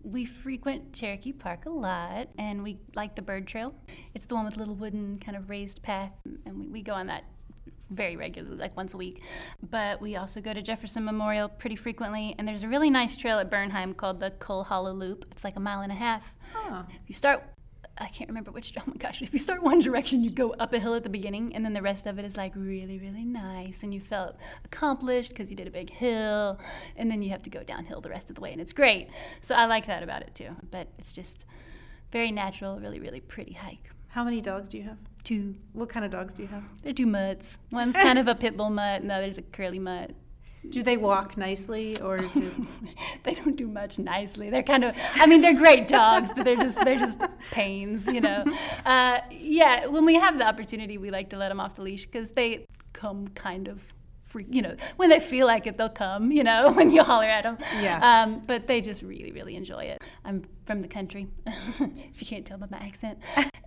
[0.03, 3.75] we frequent Cherokee Park a lot, and we like the bird trail.
[4.15, 6.13] It's the one with a little wooden kind of raised path,
[6.47, 7.25] and we, we go on that
[7.95, 9.23] very regularly, like once a week.
[9.63, 13.39] But we also go to Jefferson Memorial pretty frequently, and there's a really nice trail
[13.39, 15.27] at Bernheim called the Cull Hollow Loop.
[15.31, 16.35] It's like a mile and a half.
[16.53, 16.85] Huh.
[16.89, 17.45] If you start,
[17.99, 18.73] I can't remember which.
[18.83, 19.23] Oh my gosh!
[19.23, 21.73] If you start one direction, you go up a hill at the beginning, and then
[21.73, 25.57] the rest of it is like really, really nice, and you felt accomplished because you
[25.57, 26.59] did a big hill,
[26.97, 29.09] and then you have to go downhill the rest of the way, and it's great.
[29.41, 30.57] So I like that about it too.
[30.71, 31.45] But it's just
[32.11, 33.92] very natural, really, really pretty hike.
[34.13, 34.99] How many dogs do you have?
[35.25, 36.65] Two, What kind of dogs do you have?
[36.83, 37.59] they're two mutts.
[37.71, 40.11] One's kind of a pit bull mutt, and the other's a curly mutt.
[40.69, 42.67] Do they walk nicely or do
[43.25, 44.49] they don't do much nicely.
[44.51, 47.19] They're kind of, I mean, they're great dogs, but they're just they're just
[47.51, 48.45] pains, you know.
[48.87, 52.07] Uh, yeah, when we have the opportunity, we like to let them off the leash
[52.07, 53.83] because they come kind of.
[54.25, 56.31] Free, you know, when they feel like it, they'll come.
[56.33, 57.59] You know, when you holler at them.
[57.81, 57.99] Yeah.
[58.23, 60.03] Um, but they just really, really enjoy it.
[60.25, 61.27] I'm from the country,
[61.77, 63.19] if you can't tell by my accent.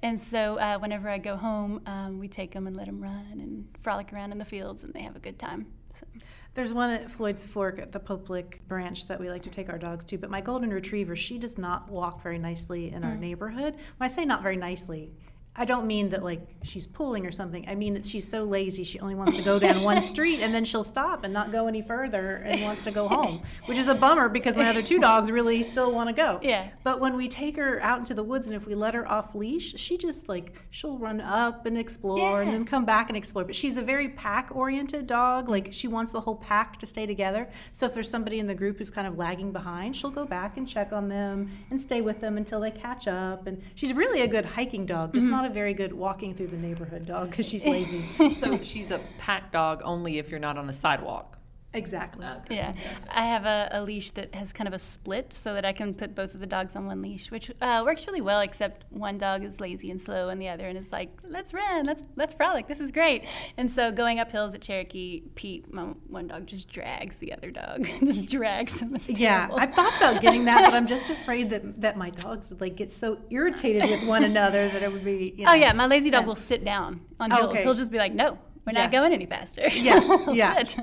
[0.05, 3.39] And so uh, whenever I go home, um, we take them and let them run
[3.41, 5.65] and frolic around in the fields, and they have a good time.
[5.99, 6.05] So.
[6.53, 9.67] There's one at Floyd's Fork at the Pope Lick branch that we like to take
[9.67, 13.15] our dogs to, but my golden retriever, she does not walk very nicely in our
[13.15, 13.73] neighborhood.
[13.97, 15.11] When I say not very nicely,
[15.57, 17.65] I don't mean that like she's pulling or something.
[17.69, 20.53] I mean that she's so lazy she only wants to go down one street and
[20.53, 23.87] then she'll stop and not go any further and wants to go home, which is
[23.87, 26.39] a bummer because my other two dogs really still want to go.
[26.41, 26.69] Yeah.
[26.83, 29.33] But when we take her out into the woods and if we let her off
[29.33, 33.45] leash, she just like she'll run up and explore and then come back and explore.
[33.45, 35.47] But she's a very pack oriented dog.
[35.47, 37.47] Like she wants the whole pack to stay together.
[37.71, 40.57] So if there's somebody in the group who's kind of lagging behind, she'll go back
[40.57, 43.47] and check on them and stay with them until they catch up.
[43.47, 45.31] And she's really a good hiking dog, just mm-hmm.
[45.31, 48.03] not a very good walking through the neighborhood dog because she's lazy.
[48.35, 51.37] So she's a pack dog only if you're not on a sidewalk.
[51.75, 52.25] Exactly.
[52.49, 52.73] Yeah,
[53.11, 55.93] I have a, a leash that has kind of a split so that I can
[55.93, 58.39] put both of the dogs on one leash, which uh, works really well.
[58.39, 61.85] Except one dog is lazy and slow, and the other and is like, "Let's run,
[61.85, 63.25] let's let's frolic, this is great."
[63.57, 67.51] And so going up hills at Cherokee, Pete, my one dog, just drags the other
[67.51, 68.95] dog, just drags him.
[68.95, 69.57] It's Yeah, terrible.
[69.59, 72.75] I thought about getting that, but I'm just afraid that that my dogs would like
[72.77, 75.33] get so irritated with one another that it would be.
[75.37, 76.27] You know, Oh yeah, my lazy dog tense.
[76.27, 77.51] will sit down on Oh, hills.
[77.51, 77.63] okay.
[77.63, 78.83] He'll just be like, "No, we're Yeah.
[78.83, 80.57] not going any faster." Yeah, He'll yeah.
[80.65, 80.75] sit.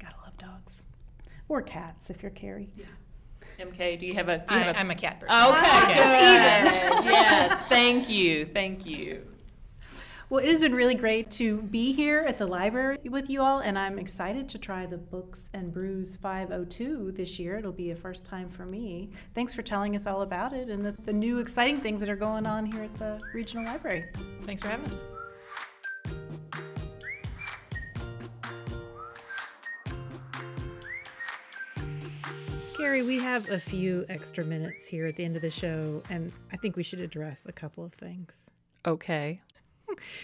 [0.00, 0.82] Gotta love dogs
[1.52, 2.70] or cats if you're Carrie.
[3.60, 4.38] MK, do you have a?
[4.38, 5.36] Do you I, have a I'm a cat person.
[5.36, 7.04] Okay, ah, It's good.
[7.12, 9.26] yes, thank you, thank you.
[10.30, 13.58] Well, it has been really great to be here at the library with you all,
[13.58, 17.58] and I'm excited to try the Books and Brews 502 this year.
[17.58, 19.10] It'll be a first time for me.
[19.34, 22.16] Thanks for telling us all about it and the, the new exciting things that are
[22.16, 24.06] going on here at the regional library.
[24.44, 25.02] Thanks for having us.
[32.82, 36.32] Carrie, we have a few extra minutes here at the end of the show, and
[36.52, 38.50] I think we should address a couple of things.
[38.84, 39.40] Okay.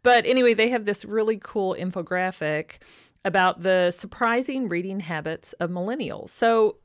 [0.02, 2.78] But anyway, they have this really cool infographic
[3.24, 6.28] about the surprising reading habits of millennials.
[6.30, 6.76] So,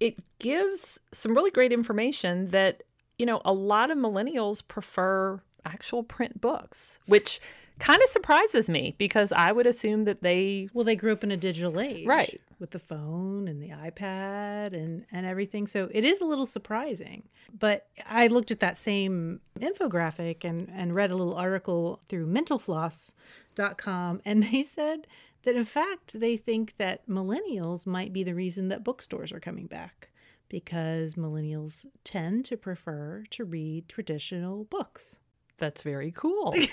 [0.00, 2.82] it gives some really great information that
[3.18, 7.40] you know a lot of millennials prefer actual print books which
[7.78, 11.30] kind of surprises me because i would assume that they Well, they grew up in
[11.30, 12.40] a digital age, Right.
[12.58, 15.68] With the phone and the iPad and and everything.
[15.68, 17.28] So it is a little surprising.
[17.56, 24.22] But I looked at that same infographic and and read a little article through mentalfloss.com
[24.24, 25.06] and they said
[25.48, 29.66] that in fact they think that millennials might be the reason that bookstores are coming
[29.66, 30.10] back
[30.50, 35.16] because millennials tend to prefer to read traditional books.
[35.56, 36.54] that's very cool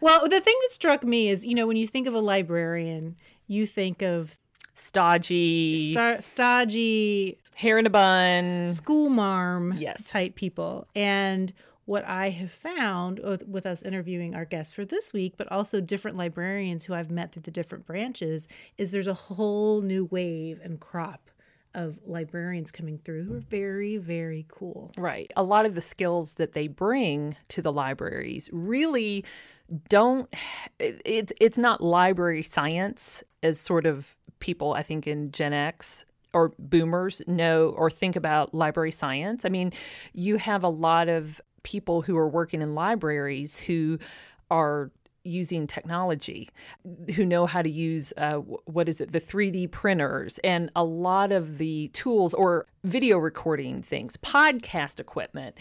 [0.00, 3.14] Well, the thing that struck me is, you know, when you think of a librarian,
[3.46, 4.34] you think of
[4.74, 10.10] stodgy star- stodgy, hair in a bun school marm Yes.
[10.10, 10.88] type people.
[10.96, 11.52] And
[11.92, 16.16] what I have found with- us interviewing our guests for this week, but also different
[16.16, 20.80] librarians who I've met through the different branches, is there's a whole new wave and
[20.80, 21.30] crop
[21.74, 24.90] of librarians coming through who are very, very cool.
[24.96, 25.30] Right.
[25.36, 29.24] A lot of the skills that they bring to the libraries really
[29.90, 30.28] don't
[30.78, 36.06] it- it's it's not library science as sort of people I think in Gen X
[36.34, 39.44] or boomers know or think about library science.
[39.44, 39.72] I mean,
[40.14, 43.98] you have a lot of people who are working in libraries who
[44.50, 44.90] are
[45.24, 46.48] using technology
[47.14, 51.30] who know how to use uh, what is it the 3d printers and a lot
[51.30, 55.56] of the tools or video recording things podcast equipment.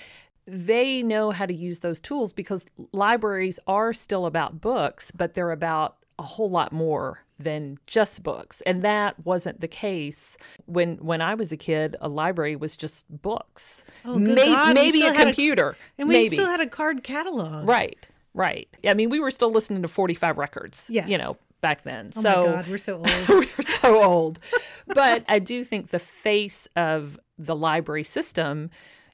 [0.47, 5.52] They know how to use those tools because libraries are still about books but they're
[5.52, 11.22] about a whole lot more than just books and that wasn't the case when when
[11.22, 15.05] i was a kid a library was just books Oh, good May- God, maybe a
[15.05, 17.67] had a- computer And we maybe still had a card catalog.
[17.67, 18.67] Right, right.
[18.84, 18.91] Yeah.
[18.91, 21.07] I mean, we were still listening to 45 records, Yes.
[21.09, 22.11] you know, back then.
[22.15, 23.28] Oh so my God, we're so old.
[23.30, 24.39] we were so old.
[24.88, 28.69] But I do think the face of the library system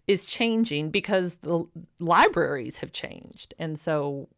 [0.07, 1.65] is changing because the
[1.99, 3.53] libraries have changed.
[3.59, 4.29] And so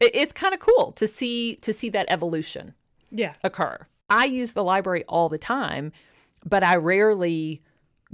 [0.00, 2.74] it, it's kind of cool to see to see that evolution
[3.10, 3.34] yeah.
[3.44, 3.86] occur.
[4.10, 5.92] I use the library all the time,
[6.44, 7.62] but I rarely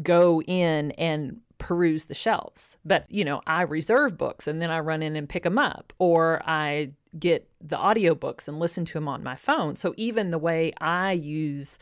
[0.03, 2.77] go in and peruse the shelves.
[2.85, 5.93] But, you know, I reserve books and then I run in and pick them up,
[5.99, 9.77] or I get the audiobooks and listen to them on my phone.
[9.77, 11.79] So even the way I use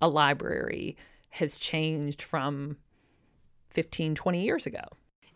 [0.00, 0.96] a library
[1.30, 2.76] has changed from
[3.70, 4.82] 15, 20 years ago.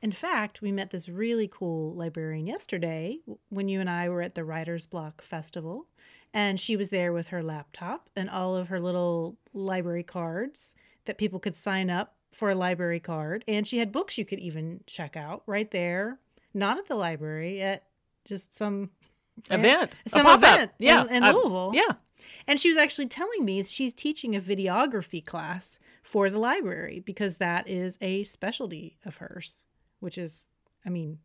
[0.02, 3.18] In fact, we met this really cool librarian yesterday
[3.48, 5.86] when you and I were at the Writer's Block Festival.
[6.34, 10.74] And she was there with her laptop and all of her little library cards
[11.06, 13.44] that people could sign up for a library card.
[13.48, 16.18] And she had books you could even check out right there,
[16.52, 17.84] not at the library, at
[18.26, 18.90] just some
[19.50, 21.72] event, Some event yeah, in- in I- Louisville.
[21.74, 21.92] yeah.
[22.46, 27.36] And she was actually telling me she's teaching a videography class for the library because
[27.36, 29.62] that is a specialty of hers,
[30.00, 30.46] which is,
[30.84, 31.18] I mean,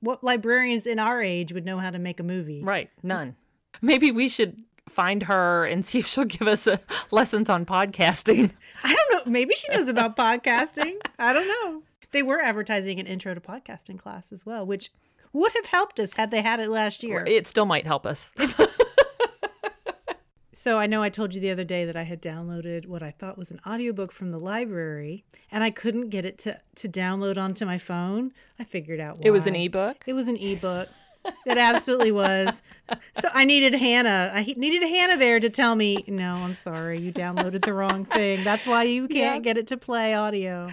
[0.00, 2.62] what librarians in our age would know how to make a movie?
[2.62, 3.36] Right, none.
[3.82, 6.78] Maybe we should find her and see if she'll give us uh
[7.10, 8.50] lessons on podcasting.
[8.82, 9.30] I don't know.
[9.30, 10.94] Maybe she knows about podcasting.
[11.18, 11.82] I don't know.
[12.12, 14.90] They were advertising an intro to podcasting class as well, which
[15.32, 17.24] would have helped us had they had it last year.
[17.26, 18.32] It still might help us.
[20.60, 23.12] So I know I told you the other day that I had downloaded what I
[23.12, 27.38] thought was an audiobook from the library and I couldn't get it to, to download
[27.38, 28.32] onto my phone.
[28.58, 29.22] I figured out why.
[29.24, 30.04] It was an ebook.
[30.06, 30.90] It was an ebook.
[31.46, 32.60] It absolutely was.
[33.22, 34.32] So I needed Hannah.
[34.34, 38.44] I needed Hannah there to tell me, no, I'm sorry, you downloaded the wrong thing.
[38.44, 39.40] That's why you can't Yeah.
[39.40, 40.70] get it to play audio.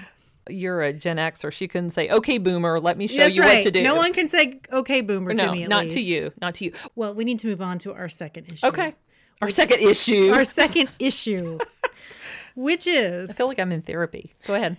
[0.50, 1.50] You're a Gen Xer.
[1.50, 3.56] She couldn't say, "Okay, Boomer, let me show That's you right.
[3.60, 5.98] what to do." No one can say, okay, boomer no, to me at not least.
[5.98, 6.74] to you, not to you.
[6.96, 8.66] Well, we need to move on to our second issue.
[8.68, 8.96] Okay,
[9.42, 10.32] our second issue.
[10.34, 11.60] Our second issue,
[12.56, 14.34] which is I feel like I'm in therapy.
[14.46, 14.78] Go ahead.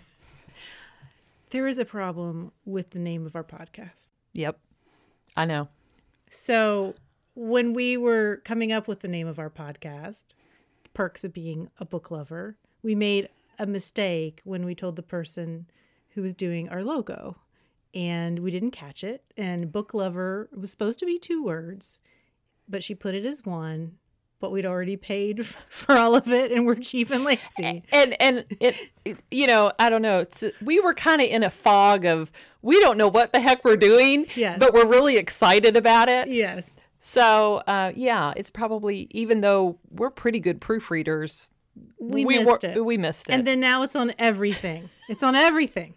[1.50, 4.09] there is a problem with the name of our podcast.
[4.32, 4.59] Yep,
[5.36, 5.68] I know.
[6.30, 6.94] So
[7.34, 10.34] when we were coming up with the name of our podcast,
[10.94, 13.28] Perks of Being a Book Lover, we made
[13.59, 15.66] a mistake when we told the person
[16.11, 17.36] who was doing our logo.
[17.94, 19.24] And we didn't catch it.
[19.36, 22.00] And book lover was supposed to be two words,
[22.68, 23.98] but she put it as one.
[24.41, 27.82] But we'd already paid for all of it, and we're cheap and lazy.
[27.91, 30.20] And and it, it- you know, I don't know.
[30.20, 32.30] It's, we were kind of in a fog of
[32.62, 34.59] we don't know what the heck we're doing, Yes.
[34.59, 36.28] but we're really excited about it.
[36.28, 36.76] Yes.
[37.01, 41.47] So uh, yeah, it's probably even though we're pretty good proofreaders,
[41.99, 42.84] We, were- missed it.
[42.84, 43.32] We missed it.
[43.32, 44.91] And then now it's on everything.
[45.09, 45.95] It's on everything.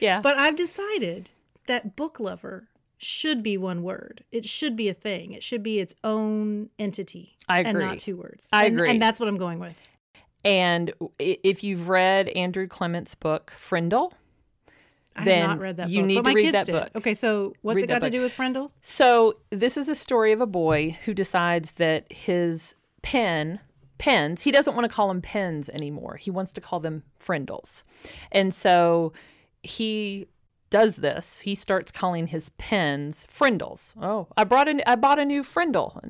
[0.00, 1.30] yeah, But I've decided
[1.66, 2.68] that book lover
[3.02, 4.24] should be one word.
[4.30, 5.32] It should be a thing.
[5.32, 7.36] It should be its own entity.
[7.48, 8.46] I And not two words.
[8.52, 8.90] I And- agree.
[8.90, 9.74] And that's what I'm going with.
[10.44, 14.12] and if you've read Andrew Clement's book Frindle,
[15.16, 16.06] I Then have not read that you book.
[16.08, 16.72] need but to my read kids that did.
[16.72, 16.90] book.
[16.96, 18.70] Okay, so what's Read it got to do with Frindle?
[18.82, 23.60] So this is a story of a boy who decides that his pen
[23.98, 26.16] pens he doesn't want to call them pens anymore.
[26.16, 27.82] He wants to call them frindles,
[28.32, 29.12] and so
[29.62, 30.26] he
[30.70, 31.40] does this.
[31.40, 33.94] He starts calling his pens frindles.
[34.00, 36.00] Oh, I brought an I bought a new frindle.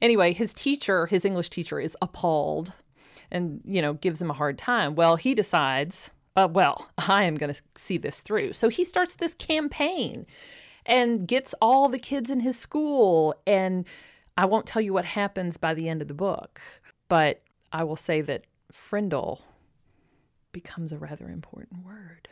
[0.00, 2.74] Anyway, his teacher, his English teacher, is appalled,
[3.30, 4.94] and you know gives him a hard time.
[4.94, 6.10] Well, he decides.
[6.36, 8.52] Uh, well, I am going to see this through.
[8.52, 10.24] So he starts this campaign
[10.86, 13.34] and gets all the kids in his school.
[13.44, 13.84] And
[14.36, 16.60] I won't tell you what happens by the end of the book,
[17.08, 19.42] but I will say that frindle
[20.52, 22.28] becomes a rather important word.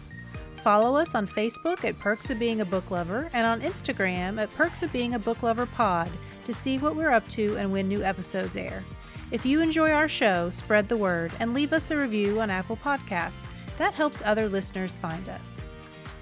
[0.64, 4.51] Follow us on Facebook at Perks of Being a Book Lover and on Instagram at
[4.55, 6.10] Perks of Being a Book Lover Pod
[6.47, 8.84] to see what we're up to and when new episodes air.
[9.30, 12.78] If you enjoy our show, spread the word and leave us a review on Apple
[12.78, 13.45] Podcasts.
[13.78, 15.62] That helps other listeners find us.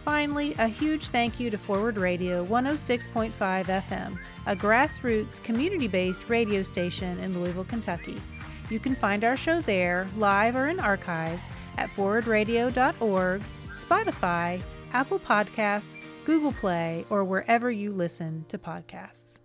[0.05, 6.61] Finally, a huge thank you to Forward Radio 106.5 FM, a grassroots, community based radio
[6.61, 8.21] station in Louisville, Kentucky.
[8.69, 11.47] You can find our show there, live or in archives,
[11.77, 14.61] at forwardradio.org, Spotify,
[14.93, 19.39] Apple Podcasts, Google Play, or wherever you listen to podcasts.